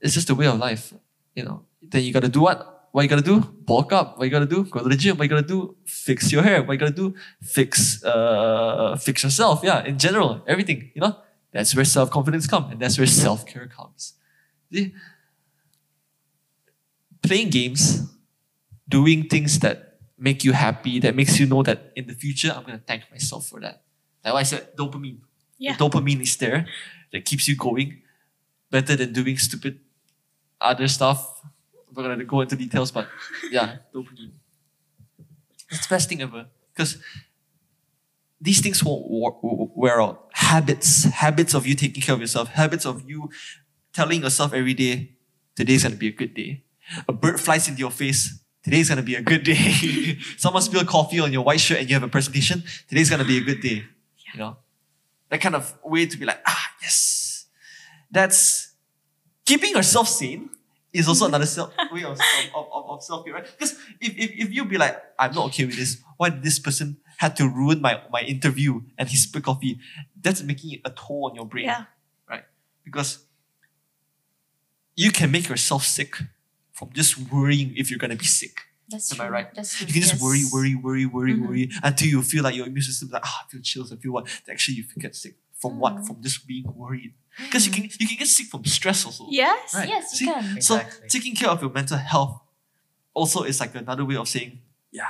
[0.00, 0.94] it's just a way of life.
[1.34, 1.64] You know.
[1.82, 2.77] Then you gotta do what?
[2.92, 3.40] What you gotta do?
[3.40, 4.18] Bulk up.
[4.18, 4.64] What you gotta do?
[4.64, 5.16] Go to the gym.
[5.16, 5.76] What you gotta do?
[5.84, 6.62] Fix your hair.
[6.62, 7.14] What you gotta do?
[7.42, 9.60] Fix uh fix yourself.
[9.62, 10.90] Yeah, in general, everything.
[10.94, 11.16] You know,
[11.52, 14.14] that's where self confidence comes, and that's where self care comes.
[14.72, 14.94] See,
[17.22, 18.02] playing games,
[18.88, 22.64] doing things that make you happy, that makes you know that in the future I'm
[22.64, 23.82] gonna thank myself for that.
[24.24, 25.20] Like I said, dopamine.
[25.58, 25.76] Yeah.
[25.76, 26.66] The dopamine is there
[27.12, 28.02] that keeps you going,
[28.70, 29.80] better than doing stupid
[30.60, 31.42] other stuff.
[31.98, 33.08] Not gonna go into details, but
[33.50, 34.30] yeah, dopamine.
[35.68, 36.96] It's the best thing ever because
[38.40, 39.04] these things won't
[39.74, 40.28] wear out.
[40.32, 43.28] Habits, habits of you taking care of yourself, habits of you
[43.92, 45.10] telling yourself every day,
[45.56, 46.62] today's gonna be a good day.
[47.08, 50.18] A bird flies into your face, today's gonna be a good day.
[50.36, 53.38] Someone spilled coffee on your white shirt and you have a presentation, today's gonna be
[53.38, 53.82] a good day.
[54.32, 54.56] You know?
[55.30, 57.46] That kind of way to be like, ah, yes.
[58.08, 58.72] That's
[59.44, 60.50] keeping yourself sane
[60.92, 62.18] is also another self, way of,
[62.54, 63.44] of, of, of self-care, right?
[63.58, 66.58] Because if, if, if you be like, I'm not okay with this, why did this
[66.58, 69.78] person had to ruin my, my interview and he spilled coffee?
[70.20, 71.84] That's making a toll on your brain Yeah.
[72.28, 72.44] right?
[72.84, 73.24] Because
[74.96, 76.16] you can make yourself sick
[76.72, 78.60] from just worrying if you're gonna be sick.
[78.88, 79.54] That's Am I right?
[79.54, 79.86] That's true.
[79.86, 80.22] You can just yes.
[80.22, 81.46] worry, worry, worry, worry, Mhm.
[81.46, 83.96] worry until you feel like your immune system is like, ah, I feel chills, I
[83.96, 84.26] feel what.
[84.50, 85.34] Actually, you can get sick.
[85.60, 85.96] From what?
[85.96, 86.06] Mm.
[86.06, 87.12] From just being worried.
[87.38, 89.26] Because you can you can get sick from stress also.
[89.30, 89.74] Yes.
[89.74, 89.88] Right.
[89.88, 90.32] Yes, you See?
[90.32, 90.60] can.
[90.60, 92.40] So taking care of your mental health
[93.14, 94.58] also is like another way of saying,
[94.90, 95.06] yeah,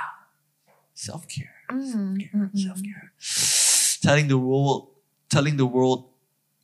[0.93, 2.59] self care, Mm, mm, mm.
[2.59, 3.11] self care.
[4.01, 4.89] Telling the world,
[5.29, 6.09] telling the world,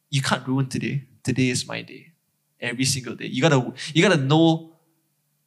[0.10, 1.04] you can't ruin today.
[1.24, 2.12] Today is my day.
[2.62, 3.28] Every single day.
[3.28, 4.72] You gotta you gotta know.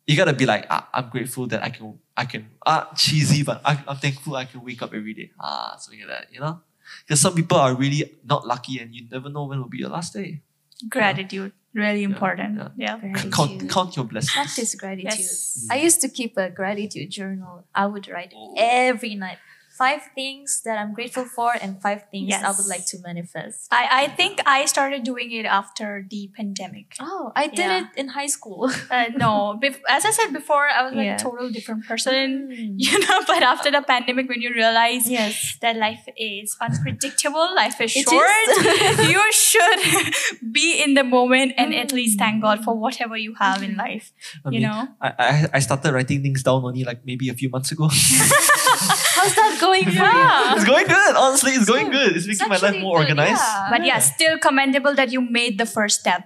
[0.07, 3.61] You gotta be like, ah, I'm grateful that I can I can ah cheesy, but
[3.65, 5.31] I, I'm thankful I can wake up every day.
[5.41, 6.33] Ah, something like that.
[6.33, 6.61] You know.
[7.07, 9.91] Because some people are really not lucky, and you never know when will be your
[9.91, 10.43] last day.
[10.89, 11.53] Gratitude.
[11.75, 12.59] Really important.
[12.77, 12.99] yeah.
[13.03, 13.13] Yeah.
[13.31, 14.33] Count count your blessings.
[14.33, 15.13] Practice gratitude.
[15.19, 15.67] Yes.
[15.71, 17.65] I used to keep a gratitude journal.
[17.75, 18.55] I would write Oh.
[18.57, 19.39] every night
[19.79, 23.69] five things that I'm grateful for and five things I would like to manifest.
[23.71, 26.97] I, I think I started doing it after the pandemic.
[27.01, 27.79] Oh, I did Yeah.
[27.83, 28.71] it in high school.
[28.91, 31.17] Uh, no, bef- as I said before, I was like Yeah.
[31.17, 32.75] a total different person, Mm.
[32.87, 33.19] you know.
[33.27, 35.57] But after the pandemic, when you realize Yes.
[35.63, 39.11] that life is unpredictable, life is It short, is.
[39.15, 39.81] you should
[40.59, 44.13] be in the moment and at least thank God for whatever you have in life.
[44.45, 47.37] I you mean, know, I, I I started writing things down only like maybe a
[47.41, 47.87] few months ago.
[49.19, 50.55] How's that going for Yeah.
[50.55, 51.17] it's going good.
[51.17, 52.17] Honestly, it's going good.
[52.17, 53.41] It's making my life more good, organized.
[53.41, 53.69] yeah.
[53.71, 56.23] but yeah, still commendable that you made the first step.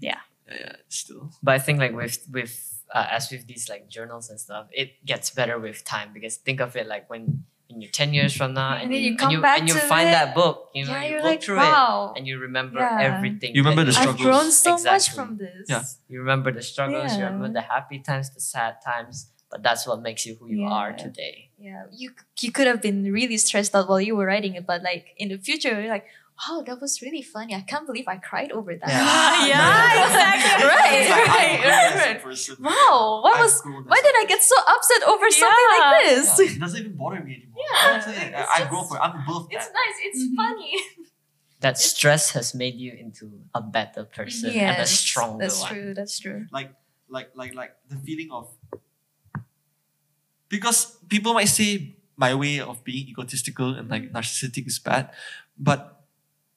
[0.00, 1.30] Yeah, yeah, still.
[1.42, 2.52] But I think like with with
[2.94, 6.60] uh, as with these like journals and stuff, it gets better with time because think
[6.60, 9.28] of it like when when you're ten years from now and, then you, you come
[9.28, 10.12] and you, back and you to find it.
[10.12, 12.12] that book, you know, Yeah, you you're look like, through wow.
[12.14, 12.98] it and you remember Yeah.
[13.10, 13.54] everything.
[13.56, 14.38] You remember that the you- I've struggles.
[14.40, 15.14] grown so much Exactly.
[15.16, 15.66] from this.
[15.68, 15.82] Yeah.
[16.08, 17.32] You remember the struggles, you Yeah.
[17.34, 20.92] remember the happy times, the sad times, but that's what makes you who you are
[20.92, 21.45] today.
[21.58, 24.82] Yeah, you you could have been really stressed out while you were writing it, but
[24.82, 26.04] like in the future, you're like,
[26.36, 27.54] wow, that was really funny.
[27.54, 28.88] I can't believe I cried over that.
[28.88, 29.46] Yeah.
[29.52, 30.66] Yeah, exactly.
[30.76, 31.28] right, like,
[31.64, 32.60] right, right, right.
[32.60, 33.60] Wow, what I've was?
[33.62, 36.38] grown Why did I get so upset over something like this?
[36.38, 37.56] Yeah, it doesn't even bother me anymore.
[37.56, 39.00] Yeah, I'm saying, it's I, I just- grow for it.
[39.00, 39.72] I'm above It's that.
[39.72, 39.96] nice.
[40.04, 40.36] It's Mhm.
[40.36, 40.72] funny.
[41.60, 45.38] That stress has made you into a better person and a stronger one.
[45.38, 45.70] that's one.
[45.72, 45.94] true.
[45.94, 46.44] That's true.
[46.52, 46.70] Like,
[47.08, 48.52] like, like, like the feeling of
[50.48, 55.10] because people might say my way of being egotistical and like narcissistic is bad,
[55.58, 56.04] but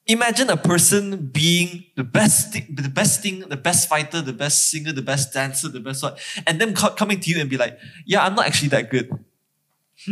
[0.06, 4.70] imagine a person being the best thing, the best thing, the best fighter, the best
[4.70, 7.56] singer, the best dancer, the best what, and them co- coming to you and be
[7.56, 9.10] like, yeah, I'm not actually that good.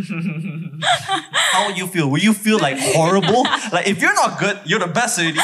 [1.32, 2.10] How would you feel?
[2.10, 3.44] Will you feel like horrible?
[3.72, 5.38] like if you're not good, you're the best already.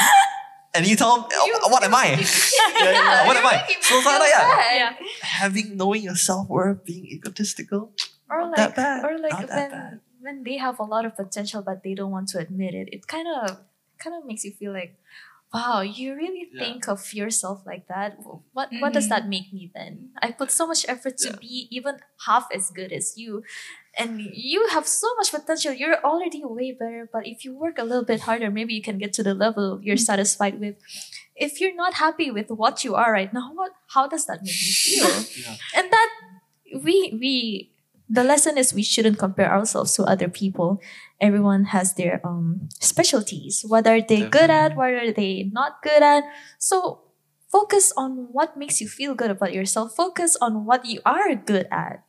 [0.75, 2.19] And you tell them, "Oh, what am I?
[2.19, 3.27] Yeah, yeah, yeah.
[3.27, 3.63] What am I?
[3.79, 4.75] So it's like, yeah.
[4.75, 4.93] Yeah.
[5.21, 7.91] Having knowing your self worth, being egotistical,
[8.29, 9.05] Or Not like, that bad.
[9.05, 12.29] or like Not when when they have a lot of potential but they don't want
[12.29, 12.89] to admit it.
[12.91, 13.59] It kind of
[13.99, 14.97] kind of makes you feel like,
[15.53, 16.59] wow, you really Yeah.
[16.59, 18.17] think of yourself like that.
[18.53, 19.29] What what does that mm-hmm.
[19.29, 20.09] make me then?
[20.21, 21.39] I put so much effort to Yeah.
[21.39, 23.43] be even half as good as you.
[23.97, 25.71] And you have so much potential.
[25.71, 27.07] You're already way better.
[27.07, 29.79] But if you work a little bit harder, maybe you can get to the level
[29.81, 30.11] you're mm-hmm.
[30.11, 30.75] satisfied with.
[31.35, 34.59] If you're not happy with what you are right now, what how does that make
[34.65, 35.13] you feel?
[35.43, 35.55] Yeah.
[35.77, 36.09] and that
[36.83, 37.35] we we
[38.09, 40.81] the lesson is we shouldn't compare ourselves to other people.
[41.19, 43.63] Everyone has their um specialties.
[43.67, 44.75] What are they good at?
[44.75, 46.23] What are they not good at?
[46.59, 47.01] So
[47.47, 49.95] focus on what makes you feel good about yourself.
[49.95, 52.03] Focus on what you are good at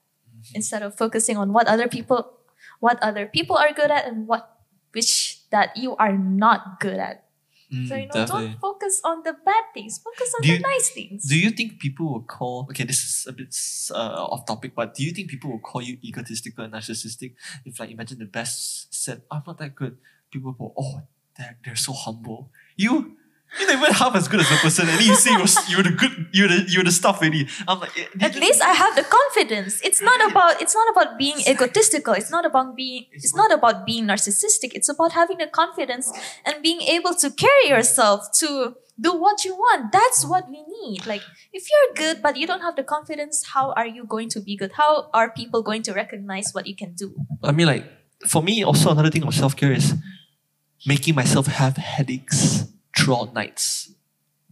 [0.54, 2.38] instead of focusing on what other people
[2.78, 7.25] what other people are good at and what which that you are not good at
[7.72, 8.46] Mm, so you know definitely.
[8.54, 11.50] don't focus on the bad things focus on Do the you- nice things Do you
[11.50, 12.62] think people will call?
[12.70, 13.50] Okay, this is a bit
[13.90, 17.80] uh, off topic, but do you think people will call you egotistical and narcissistic if,
[17.80, 19.98] like, imagine the best said, "I'm not that good."
[20.30, 21.02] People will go, "Oh,
[21.36, 23.15] they're they're so humble." You.
[23.58, 25.82] You're not even half as good as the person, and then you say you're, you're
[25.82, 27.48] the good, you're the you're the stuff already.
[27.66, 29.80] I'm like, eh, at you- least I have the confidence.
[29.82, 32.12] It's not about it's not about being egotistical.
[32.14, 34.70] It's not about being It's it's not about being narcissistic.
[34.74, 36.12] It's about having the confidence
[36.44, 39.90] and being able to carry yourself to do what you want.
[39.92, 41.06] That's what we need.
[41.06, 41.22] Like
[41.52, 44.56] if you're good but you don't have the confidence, how are you going to be
[44.56, 44.72] good?
[44.72, 47.14] How are people going to recognize what you can do?
[47.42, 47.84] I mean, like,
[48.26, 49.94] for me, also another thing of self care is
[50.86, 52.64] making myself have headaches
[52.96, 53.92] throughout nights.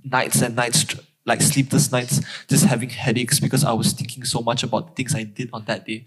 [0.04, 0.84] Nights and nights,
[1.24, 5.14] like sleepless nights, just having headaches because I was thinking so much about the things
[5.14, 6.04] I did on that day.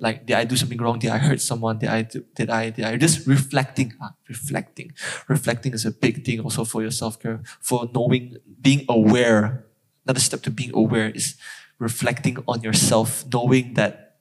[0.00, 0.98] Like, did I do something wrong?
[0.98, 1.78] Did I hurt someone?
[1.78, 4.92] Did I, did I, did I, just reflecting, ah, reflecting.
[5.28, 9.64] Reflecting is a big thing also for your self care, for knowing, being aware.
[10.04, 11.36] Another step to being aware is
[11.78, 14.16] reflecting on yourself, knowing that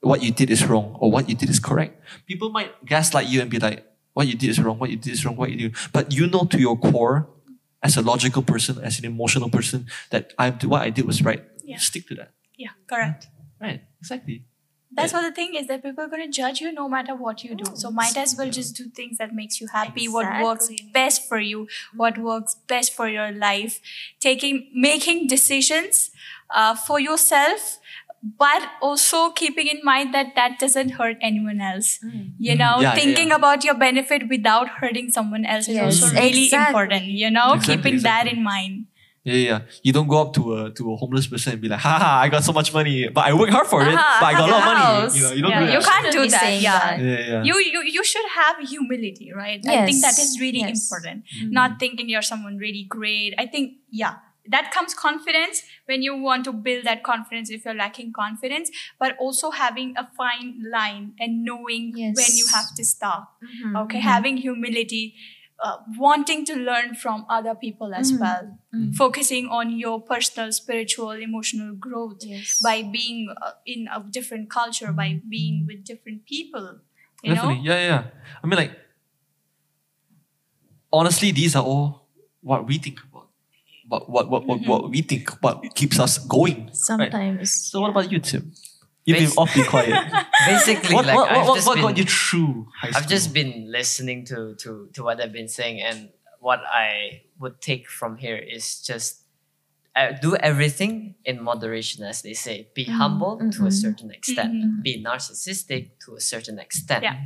[0.00, 2.00] what you did is wrong or what you did is correct.
[2.26, 5.12] People might gaslight you and be like, what you did is wrong, what you did
[5.12, 5.76] is wrong, what you do.
[5.92, 7.28] But you know to your core,
[7.82, 11.44] as a logical person, as an emotional person, that I what I did was right.
[11.62, 11.76] Yeah.
[11.78, 12.30] Stick to that.
[12.56, 13.28] Yeah, correct.
[13.60, 13.82] Right.
[14.00, 14.44] Exactly.
[14.96, 17.42] that's what the thing is that people are going to judge you no matter what
[17.42, 20.68] you do so might as well just do things that makes you happy what works
[20.92, 21.66] best for you
[22.02, 23.80] what works best for your life
[24.20, 26.10] taking making decisions
[26.54, 27.78] uh, for yourself
[28.38, 31.98] but also keeping in mind that that doesn't hurt anyone else
[32.38, 32.82] you know Mm.
[32.82, 33.36] Yeah, yeah, thinking yeah.
[33.36, 36.68] about your benefit without hurting someone else is Yes, also really exactly.
[36.72, 38.86] important you know Exactly, keeping that in mind
[39.26, 39.60] Yeah, yeah.
[39.82, 42.08] You don't go up to a to a homeless person and be like, "Ha ha,
[42.24, 44.48] I got so much money, but I work hard for it, Aha, but I got
[44.48, 45.16] a lot of I have a money.
[45.18, 45.88] You know, you don't Yeah, do you that.
[45.92, 46.82] can't do that, yeah.
[47.04, 47.42] Yeah, yeah.
[47.48, 50.76] you, you you should have humility right i think that is really yes.
[50.76, 51.56] important Mm-hmm.
[51.60, 53.72] not thinking you're someone really great i think
[54.02, 58.70] yeah that comes confidence when you want to build that confidence if you're lacking confidence
[58.98, 62.14] but also having a fine line and knowing Yes.
[62.16, 64.02] when you have to stop Mhm, okay mhm.
[64.10, 65.14] having humility
[65.60, 68.94] uh, wanting to learn from other people as Mhm, well mhm.
[68.94, 72.60] focusing on your personal spiritual emotional growth Yes.
[72.62, 76.80] by being uh, in a different culture by being with different people
[77.22, 77.56] you Definitely.
[77.62, 78.04] know Yeah, yeah, yeah.
[78.42, 78.72] I mean, like,
[80.92, 82.08] honestly, these are all
[82.40, 83.13] what we think about.
[84.00, 84.70] What, what, what, what, Mm-hmm.
[84.70, 86.66] what we think, what keeps us going.
[86.66, 86.76] Right?
[86.76, 87.52] Sometimes.
[87.52, 88.52] So, what about you, Tim?
[89.04, 89.92] You've been Bas- awfully quiet.
[90.46, 93.02] Basically, what, like what, I've what, what, just what been, got you through high school?
[93.02, 96.08] I've just been listening to to to what I've been saying, and
[96.40, 99.22] what I would take from here is just
[99.96, 102.68] uh, do everything in moderation, as they say.
[102.74, 103.72] Be humble to a mhm.
[103.72, 104.52] certain extent.
[104.54, 104.82] Mhm.
[104.82, 107.04] Be narcissistic to a certain extent.
[107.04, 107.16] Yeah.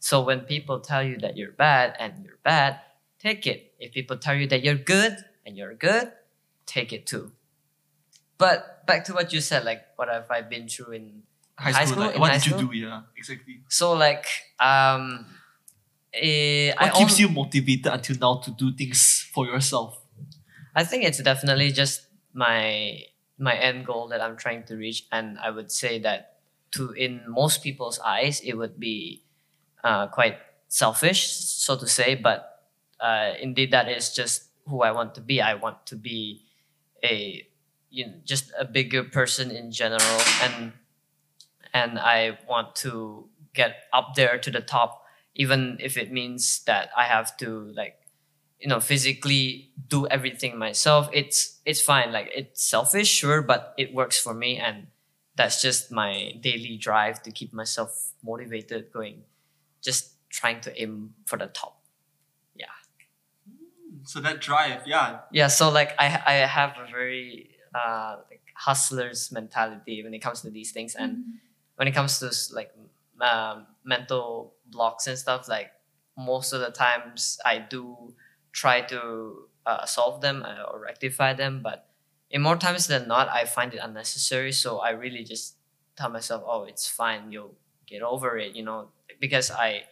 [0.00, 2.80] So when people tell you that you're bad and you're bad,
[3.18, 3.74] take it.
[3.78, 5.16] If people tell you that you're good
[5.46, 6.12] and you're good,
[6.66, 7.32] take it too.
[8.36, 11.22] But back to what you said, like what have I been through in
[11.56, 11.94] high high school.
[11.94, 12.76] school, like, in what high did you do?
[12.76, 13.60] Yeah, exactly.
[13.68, 14.26] So like
[14.60, 15.24] um
[16.12, 20.02] eh, What I keeps you motivated until now to do things for yourself?
[20.74, 22.02] I think it's definitely just
[22.34, 23.00] my
[23.38, 26.36] my end goal that I'm trying to reach and I would say that
[26.72, 29.22] to in most people's eyes it would be
[29.84, 30.36] uh, quite
[30.68, 32.64] selfish so to say but
[33.00, 35.40] uh, indeed that is just who I want to be.
[35.40, 36.42] I want to be
[37.04, 37.46] a
[37.90, 40.20] you know just a bigger person in general.
[40.42, 40.72] And
[41.72, 45.02] and I want to get up there to the top
[45.34, 47.96] even if it means that I have to like
[48.60, 51.08] you know physically do everything myself.
[51.12, 52.12] It's it's fine.
[52.12, 54.58] Like it's selfish sure but it works for me.
[54.58, 54.88] And
[55.36, 59.22] that's just my daily drive to keep myself motivated going
[59.82, 61.75] just trying to aim for the top
[64.06, 65.20] So that drive, yeah.
[65.32, 70.40] yeah so like i i have a very uh like hustler's mentality when it comes
[70.42, 70.94] to these things.
[70.94, 71.24] And
[71.76, 72.72] when it comes to like
[73.20, 75.72] um, mental blocks and stuff like
[76.16, 78.14] most of the times i do
[78.52, 81.60] try to uh, solve them uh, or rectify them.
[81.62, 81.88] But
[82.30, 84.52] in more times than not i find it unnecessary.
[84.52, 85.56] So i really just
[85.96, 87.32] tell myself oh it's fine.
[87.32, 87.54] You'll
[87.86, 88.88] get over it you know
[89.20, 89.82] because i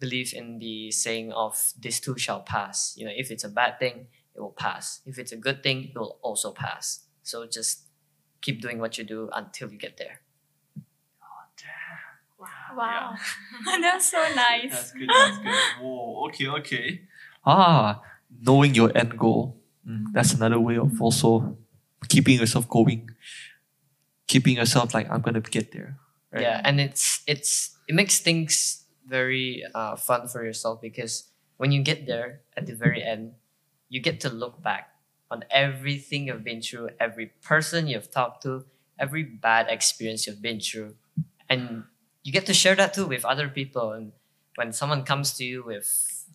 [0.00, 3.78] believe in the saying of this too shall pass you know if it's a bad
[3.78, 7.82] thing it will pass if it's a good thing it will also pass so just
[8.42, 10.20] keep doing what you do until you get there
[11.22, 12.76] Oh damn.
[12.76, 13.14] wow
[13.80, 15.08] that's so nice That's good.
[15.08, 15.54] That's good.
[15.80, 16.26] Whoa.
[16.28, 16.48] Okay.
[16.48, 17.00] Okay.
[17.46, 18.00] Ah,
[18.40, 19.56] knowing your end goal.
[19.88, 21.56] Mm, that's another way of also
[22.08, 23.08] keeping yourself going.
[24.26, 25.98] Keeping yourself like I'm gonna get there.
[26.32, 26.42] right?
[26.42, 31.82] Yeah, and it's it's it makes things very uh, fun for yourself because when you
[31.82, 33.32] get there at the very end,
[33.88, 34.90] you get to look back
[35.30, 38.64] on everything you've been through, every person you've talked to,
[38.98, 40.94] every bad experience you've been through,
[41.48, 41.84] and
[42.22, 43.92] you get to share that too with other people.
[43.92, 44.12] And
[44.56, 45.86] when someone comes to you with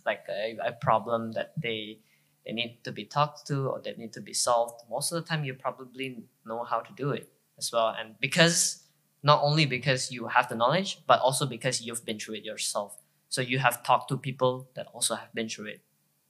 [0.05, 1.99] like a, a problem that they
[2.45, 5.27] they need to be talked to or that need to be solved, most of the
[5.27, 7.93] time you probably know how to do it as well.
[7.99, 8.83] And because
[9.23, 12.97] not only because you have the knowledge, but also because you've been through it yourself.
[13.27, 15.81] So you have talked to people that also have been through it.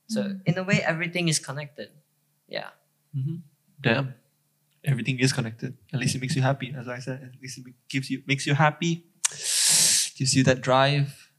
[0.07, 0.41] So mm.
[0.45, 1.89] in a way, everything is connected.
[2.47, 2.69] Yeah.
[3.15, 3.35] Mm-hmm.
[3.81, 4.15] Damn.
[4.83, 5.77] Everything is connected.
[5.93, 6.73] At least it makes you happy.
[6.75, 9.05] As I said, at least it gives you makes you happy.
[10.19, 11.31] Gives you that drive.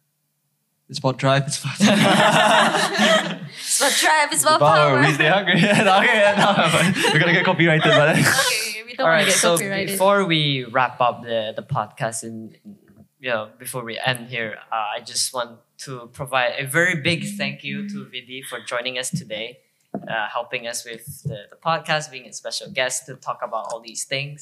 [0.88, 1.44] It's about drive.
[1.46, 1.76] It's about
[3.60, 4.96] It's about drive, it's about power.
[4.96, 5.00] power.
[5.00, 5.54] We stay hungry.
[5.54, 8.69] okay, no, we're gonna get copyrighted, but okay, we
[9.00, 9.26] don't All want right.
[9.26, 9.88] to get So copyrighted.
[9.94, 12.56] before we wrap up the the podcast and
[13.24, 17.20] you know before we end here, uh, I just want to provide a very big
[17.40, 19.58] thank you to Vidhi for joining us today,
[19.94, 23.80] uh, helping us with the, the podcast, being a special guest to talk about all
[23.80, 24.40] these things.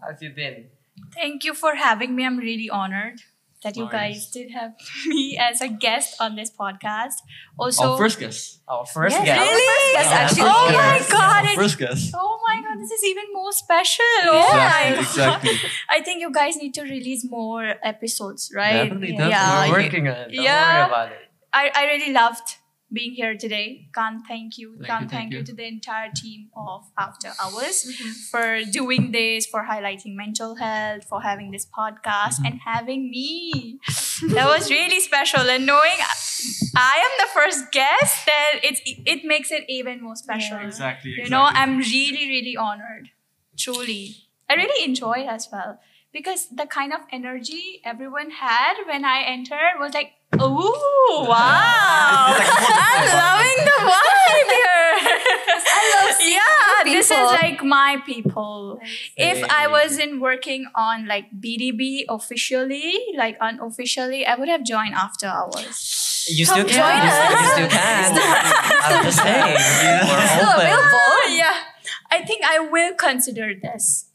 [0.00, 0.56] How have you been?
[1.12, 2.24] Thank you for having me.
[2.24, 3.18] I'm really honored
[3.64, 4.72] that you guys did have
[5.06, 7.18] me as a guest on this podcast.
[7.58, 8.60] Also, Our first guest.
[8.68, 9.40] Our first Yes, guest.
[9.40, 10.50] our first guest Yeah, actually.
[10.54, 11.42] oh first my god!
[11.48, 12.14] Our first guest.
[12.14, 12.76] oh my god!
[12.80, 14.04] This is even more special.
[14.30, 15.56] Oh Exactly, exactly.
[15.90, 18.84] I think you guys need to release more episodes, right?
[18.84, 19.28] Definitely, Yeah.
[19.28, 19.70] definitely.
[19.72, 20.32] We're working on it.
[20.34, 20.78] Don't Yeah.
[20.78, 21.18] worry about it.
[21.52, 22.56] I, I really loved
[22.92, 23.88] being here today.
[23.94, 24.76] Can't thank you.
[24.76, 25.38] Thank Can't you, thank thank you.
[25.38, 25.44] you.
[25.44, 27.90] to the entire team of After Hours
[28.30, 32.46] for doing this, for highlighting mental health, for having this podcast, Mm-hmm.
[32.46, 33.78] and having me.
[34.28, 35.40] that was really special.
[35.50, 35.98] And knowing
[36.76, 40.58] I am the first guest, that it's it makes it even more special.
[40.58, 40.66] Yeah.
[40.66, 41.14] Exactly.
[41.16, 43.10] You know, I'm really, really honored.
[43.58, 44.16] Truly.
[44.48, 45.80] I really enjoy as well.
[46.12, 52.34] Because the kind of energy everyone had when I entered was like, oh, wow.
[52.38, 54.90] I'm loving the vibe here.
[55.66, 58.80] I love yeah, new this is like my people.
[59.16, 65.26] If I wasn't working on like BTB officially, like unofficially, I would have joined after
[65.26, 66.24] hours.
[66.28, 66.80] You still Come can.
[66.80, 68.12] join You still, you still can.
[68.84, 69.54] I'm just saying.
[70.08, 70.66] We're Still open.
[70.66, 71.36] available.
[71.36, 71.54] yeah,
[72.10, 74.06] I think I will consider this.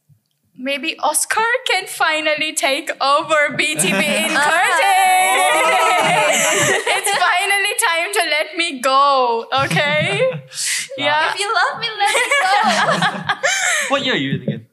[0.62, 5.89] Maybe Oscar can finally take over BTB in Curtin.
[6.96, 10.30] it's finally time to let me go, okay?
[10.98, 11.32] Yeah.
[11.32, 13.36] If you love me, let me go.
[13.90, 14.68] What year are you in again?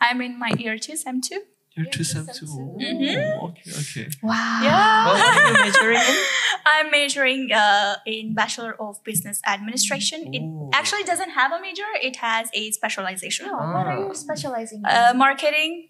[0.00, 1.34] I'm in my year two, sem two.
[1.76, 2.46] Year Year two, two, sem sem two.
[2.46, 3.22] two.
[3.40, 4.06] Oh, Okay, okay.
[4.22, 4.60] wow.
[4.64, 5.06] Yeah.
[5.06, 6.16] What are you majoring in?
[6.66, 10.34] I'm majoring uh, in Bachelor of Business Administration.
[10.34, 10.42] It
[10.74, 13.46] actually doesn't have a major, it has a specialization.
[13.48, 14.08] Oh, what are Ah.
[14.08, 14.86] you specializing in?
[14.86, 15.88] Uh, marketing,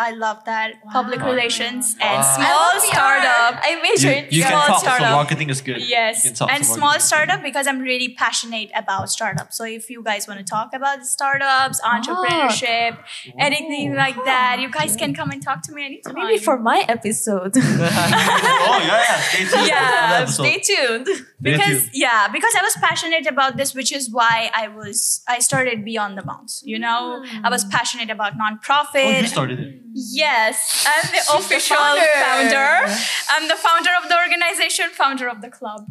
[0.00, 0.68] I love that.
[0.92, 2.26] Public relations and Wow.
[2.26, 2.94] I small love PR.
[2.96, 3.52] startup.
[3.68, 5.80] I major You, in you can Small talk, so marketing is good.
[5.96, 9.56] Yes, You can talk and to small startup because I'm really passionate about startups.
[9.58, 11.96] So if you guys want to talk about startups, ah.
[11.96, 12.92] entrepreneurship,
[13.38, 16.14] anything like that, you guys can come and talk to me anytime.
[16.14, 17.52] Maybe for my episode.
[17.56, 19.20] oh yeah, yeah.
[19.20, 19.66] Stay tuned.
[19.68, 20.42] Yeah, for that episode.
[20.44, 21.06] Stay tuned.
[21.06, 21.90] Stay because tuned.
[21.94, 26.18] yeah because i was passionate about this which is why i was i started beyond
[26.18, 27.46] the bounds you know hmm.
[27.46, 29.74] i was passionate about Oh, nonprofit you started it.
[29.94, 32.06] Yes i'm the official founder.
[32.24, 32.94] founder
[33.30, 35.82] i'm the founder of the organization founder of the club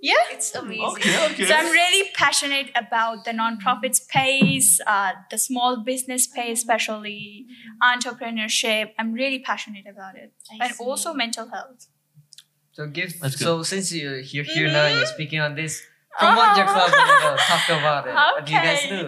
[0.00, 0.84] yeah It's amazing.
[0.84, 1.44] Okay, okay.
[1.48, 7.46] so I'm really passionate about the nonprofit space, uh, the small business space, especially
[7.82, 8.90] entrepreneurship.
[8.98, 10.30] I'm really passionate about it,
[10.60, 10.84] I and see.
[10.84, 11.86] also mental health.
[12.72, 13.12] So give.
[13.32, 15.80] So since you're here, here now, and you're speaking on this.
[16.18, 16.90] Promote your club.
[16.92, 18.14] and go talk about it.
[18.14, 19.02] What do you guys do?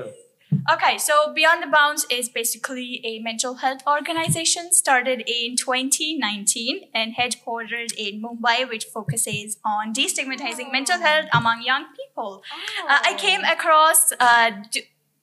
[0.73, 7.15] Okay, so Beyond the Bounds is basically a mental health organization started in 2019 and
[7.15, 12.43] headquartered in Mumbai, which focuses on destigmatizing mental health among young people.
[12.89, 14.51] Uh, I came across uh,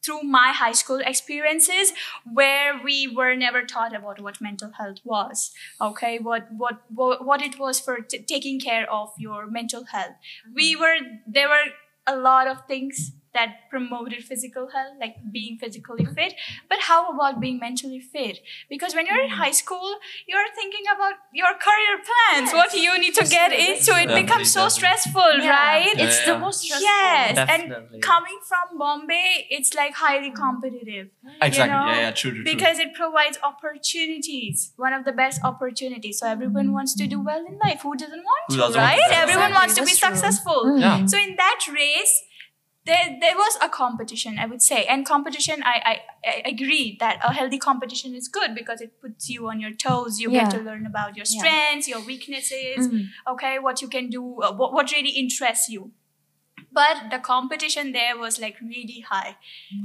[0.04, 1.94] through my high school experiences
[2.32, 5.52] where we were never taught about what mental health was.
[5.80, 10.16] Okay, what what what, what it was for t- taking care of your mental health.
[10.54, 11.72] We were there were
[12.06, 16.36] a lot of things that promoted physical health, like being physically fit.
[16.70, 18.40] But how about being mentally fit?
[18.70, 19.96] Because when you're in high school,
[20.28, 22.54] you're thinking about your career plans, Yes.
[22.54, 23.64] what you need to get into.
[23.74, 24.78] It Definitely, becomes so definitely.
[24.80, 25.50] stressful, Yeah.
[25.50, 25.92] right?
[25.96, 26.88] Yeah, It's yeah, the most stressful.
[26.88, 27.76] Yes, Definitely.
[27.96, 31.10] and coming from Bombay, it's like highly competitive
[31.42, 31.74] Exactly.
[31.74, 32.12] know, yeah, yeah.
[32.12, 32.54] True, true, true.
[32.54, 34.72] because it provides opportunities.
[34.78, 36.20] One of the best opportunities.
[36.20, 37.82] So everyone wants to do well in life.
[37.82, 39.10] Who doesn't want Who to, doesn't want right?
[39.10, 39.18] to?
[39.18, 40.10] Everyone Exactly, wants to be true.
[40.10, 40.62] successful.
[40.66, 40.82] Mm.
[40.82, 41.06] Yeah.
[41.06, 42.14] So in that race,
[42.86, 44.86] there, there was a competition, I would say.
[44.86, 49.30] And competition, I, I, I agree that a healthy competition is good because it puts
[49.30, 50.20] you on your toes.
[50.20, 51.40] You get to learn about your Yeah.
[51.40, 53.06] strengths, your weaknesses, Mm.
[53.28, 55.92] okay, what you can do, uh, what, what really interests you.
[56.74, 59.38] But the competition there was like really high.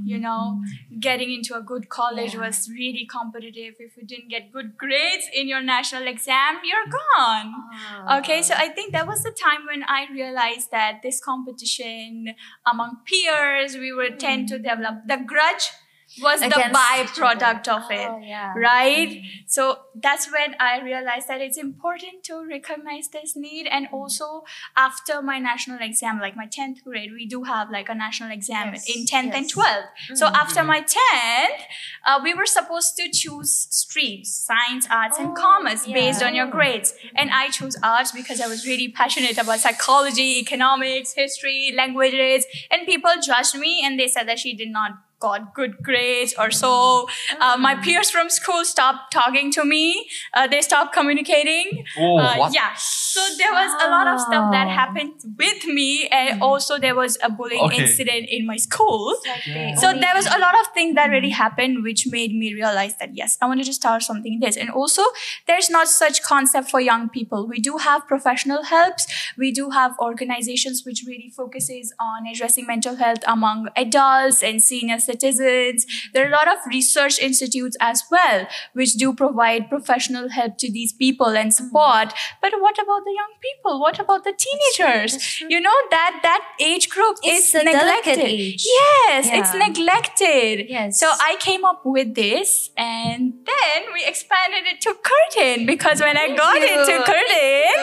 [0.04, 0.22] You mm.
[0.22, 0.62] know,
[0.98, 2.46] getting into a good college Yeah.
[2.46, 3.74] was really competitive.
[3.78, 7.52] If you didn't get good grades in your national exam, you're gone.
[7.72, 12.34] Ah, okay, so I think that was the time when I realized that this competition
[12.66, 14.48] among peers, we would tend mm.
[14.48, 15.70] to develop the grudge
[16.20, 18.08] was the byproduct of it.
[18.10, 18.52] Oh, yeah.
[18.56, 19.22] Right?
[19.46, 23.66] So that's when I realized that it's important to recognize this need.
[23.66, 24.44] And also,
[24.76, 28.72] after my national exam, like my 10th grade, we do have like a national exam
[28.72, 29.52] Yes, in 10th and yes.
[29.52, 30.18] 12th.
[30.18, 30.34] So Mhm.
[30.34, 31.62] after my 10th,
[32.04, 35.94] uh, we were supposed to choose streams, science, arts, and Oh, commerce yeah.
[35.94, 36.94] based on your grades.
[37.16, 42.46] And I chose arts because I was really passionate about psychology, economics, history, languages.
[42.70, 46.50] And people judged me and they said that she did not got good grades or
[46.50, 47.08] so.
[47.40, 50.08] Uh, my peers from school stopped talking to me.
[50.34, 51.84] Uh, they stopped communicating.
[51.98, 52.54] oh, Uh, what?
[52.54, 52.74] yeah.
[52.76, 57.18] So there was a lot of stuff that happened with me, and also there was
[57.22, 57.82] a bullying Okay.
[57.82, 59.14] incident in my school.
[59.46, 59.74] Yeah.
[59.74, 63.16] So there was a lot of things that really happened, which made me realize that
[63.16, 64.56] yes, I wanted to start something in this.
[64.56, 65.02] And also,
[65.46, 67.46] there's not such concept for young people.
[67.46, 69.06] We do have professional helps.
[69.36, 74.98] We do have organizations which really focuses on addressing mental health among adults and senior
[75.10, 75.86] citizens.
[76.12, 78.46] There are a lot of research institutes as well,
[78.80, 82.08] which do provide professional help to these people and support.
[82.42, 83.80] But what about the young people?
[83.84, 85.12] What about the teenagers?
[85.12, 85.48] That's true.
[85.54, 88.18] You know that that age group It's is neglected.
[88.18, 88.64] age.
[88.80, 90.66] Yes, it's neglected.
[90.68, 90.98] Yes.
[91.00, 96.16] So I came up with this and then we expanded it to Curtin because when
[96.16, 96.66] I got you.
[96.66, 97.76] into Curtin,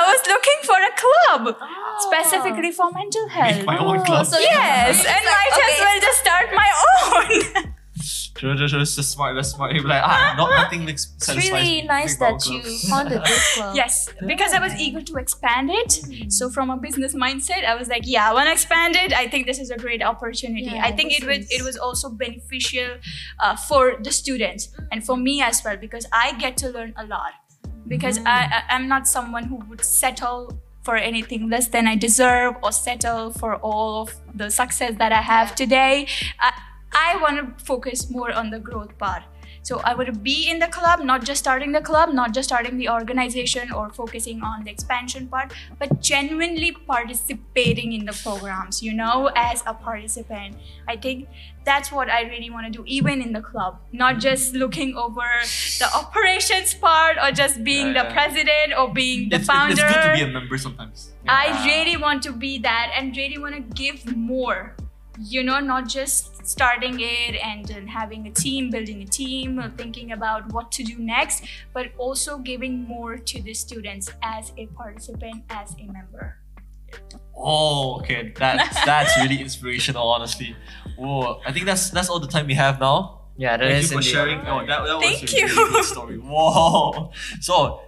[0.00, 2.08] I was looking for a club Oh.
[2.08, 3.64] specifically for mental health.
[3.64, 4.20] my own club.
[4.26, 5.80] Oh, so Yes, and might as okay.
[5.84, 7.74] well just start my own.
[8.02, 8.80] Sure, sure, sure.
[8.80, 9.34] It's just smart.
[9.34, 9.72] That's smart.
[9.74, 12.80] You're like, ah, not nothing makes It's really nice that you club.
[12.90, 13.74] founded this club.
[13.74, 16.30] yes, because I was eager to expand it.
[16.30, 19.14] So from a business mindset, I was like, yeah, I want to expand it.
[19.14, 20.64] I think this is a great opportunity.
[20.66, 22.98] Yeah, I think it was it was also beneficial
[23.40, 27.06] uh, for the students and for me as well because I get to learn a
[27.06, 27.32] lot.
[27.88, 32.54] Because I, I I'm not someone who would settle for anything less than I deserve
[32.62, 36.06] or settle for all of the success that I have today.
[36.38, 36.54] Uh,
[36.92, 39.22] I, I want to focus more on the growth part.
[39.66, 42.78] So I would be in the club, not just starting the club, not just starting
[42.78, 48.92] the organization or focusing on the expansion part, but genuinely participating in the programs, you
[48.92, 50.54] know, as a participant.
[50.86, 51.26] I think
[51.64, 54.20] that's what I really want to do, even in the club, not mm.
[54.20, 55.26] just looking over
[55.80, 58.12] the operations part or just being Yeah, the yeah.
[58.12, 59.72] president or being the It's, founder.
[59.72, 61.10] it's good to be a member sometimes.
[61.26, 64.76] I really want to be that and really want to give more.
[65.18, 69.70] You know, not just starting it and then having a team, building a team, or
[69.70, 74.66] thinking about what to do next, but also giving more to the students as a
[74.66, 76.38] participant, as a member.
[77.36, 78.32] Oh, okay.
[78.36, 80.56] That's that's really inspirational, honestly.
[80.96, 83.22] Whoa, I think that's that's all the time we have now.
[83.38, 84.10] Yeah, that Thank is you for indeed.
[84.10, 84.40] sharing.
[84.46, 85.46] Oh, that, that was a you.
[85.46, 86.16] really good story.
[86.16, 87.12] Whoa.
[87.40, 87.82] So,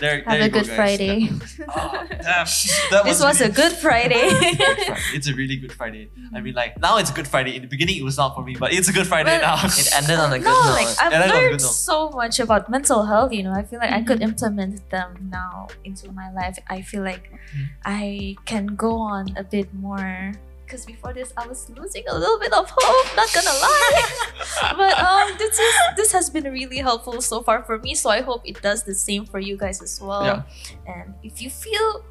[0.00, 0.76] there, Have there a you go, good guys.
[0.76, 1.28] Friday.
[1.68, 2.46] Ah, damn,
[2.90, 4.28] that this was a really- good Friday.
[4.30, 5.00] Good Friday.
[5.14, 6.10] It's a really good Friday.
[6.34, 7.56] I mean, like now it's a good Friday.
[7.56, 9.66] In the beginning, it was not for me, but it's a good Friday Well, now.
[9.66, 10.70] It ended on a good no, note.
[10.80, 11.72] like I've Yeah, that was a learned good note.
[11.90, 13.32] so much about mental health.
[13.32, 16.58] You know, I feel like I could implement them now into my life.
[16.68, 17.30] I feel like
[17.84, 20.32] I can go on a bit more.
[20.68, 23.16] Because before this, I was losing a little bit of hope.
[23.16, 24.04] Not gonna lie,
[24.76, 27.94] but um, this is this has been really helpful so far for me.
[27.96, 30.24] So I hope it does the same for you guys as well.
[30.28, 30.42] Yeah.
[30.86, 32.04] And if you feel,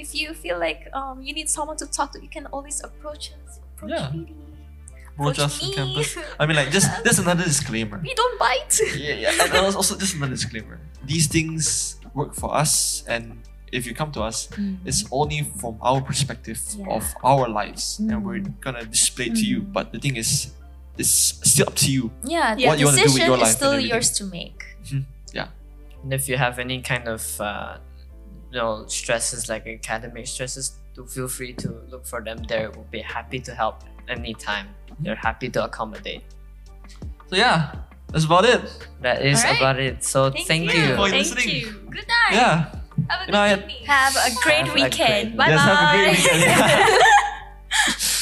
[0.00, 3.32] if you feel like um you need someone to talk to, you can always approach
[3.44, 3.60] us.
[3.76, 4.12] Approach Yeah.
[5.12, 5.74] Approach us on me.
[5.74, 6.16] campus.
[6.40, 8.00] I mean, like just just another disclaimer.
[8.00, 8.72] We don't bite.
[8.96, 9.44] yeah, yeah.
[9.52, 10.80] And also just another disclaimer.
[11.04, 13.42] These things work for us, and
[13.72, 14.48] if you come to us,
[14.84, 16.86] it's only from our perspective Yeah.
[16.96, 18.22] of our lives, and Mm.
[18.22, 19.60] we're gonna display it to you.
[19.62, 19.72] Mm.
[19.72, 20.52] But the thing is,
[20.96, 21.10] it's
[21.50, 22.10] still up to you.
[22.24, 22.68] Yeah, the Yeah.
[22.70, 24.60] What you wanna do with decision your is life and still yours to make.
[25.32, 25.48] Yeah.
[26.02, 27.78] And if you have any kind of uh,
[28.50, 32.38] you know stresses like academic stresses, do feel free to look for them.
[32.48, 34.66] They will be happy to help anytime.
[35.00, 36.24] They're happy to accommodate.
[37.30, 37.72] So yeah,
[38.10, 38.62] that's about it.
[39.02, 39.60] That is Alright.
[39.60, 40.02] about it.
[40.02, 40.96] So thank, you you.
[40.96, 41.48] Thank listening.
[41.60, 41.66] you.
[41.90, 42.32] Good night.
[42.32, 42.72] Yeah.
[43.08, 43.72] Have a good.
[43.86, 45.36] Have a great weekend.
[45.36, 46.94] Bye bye.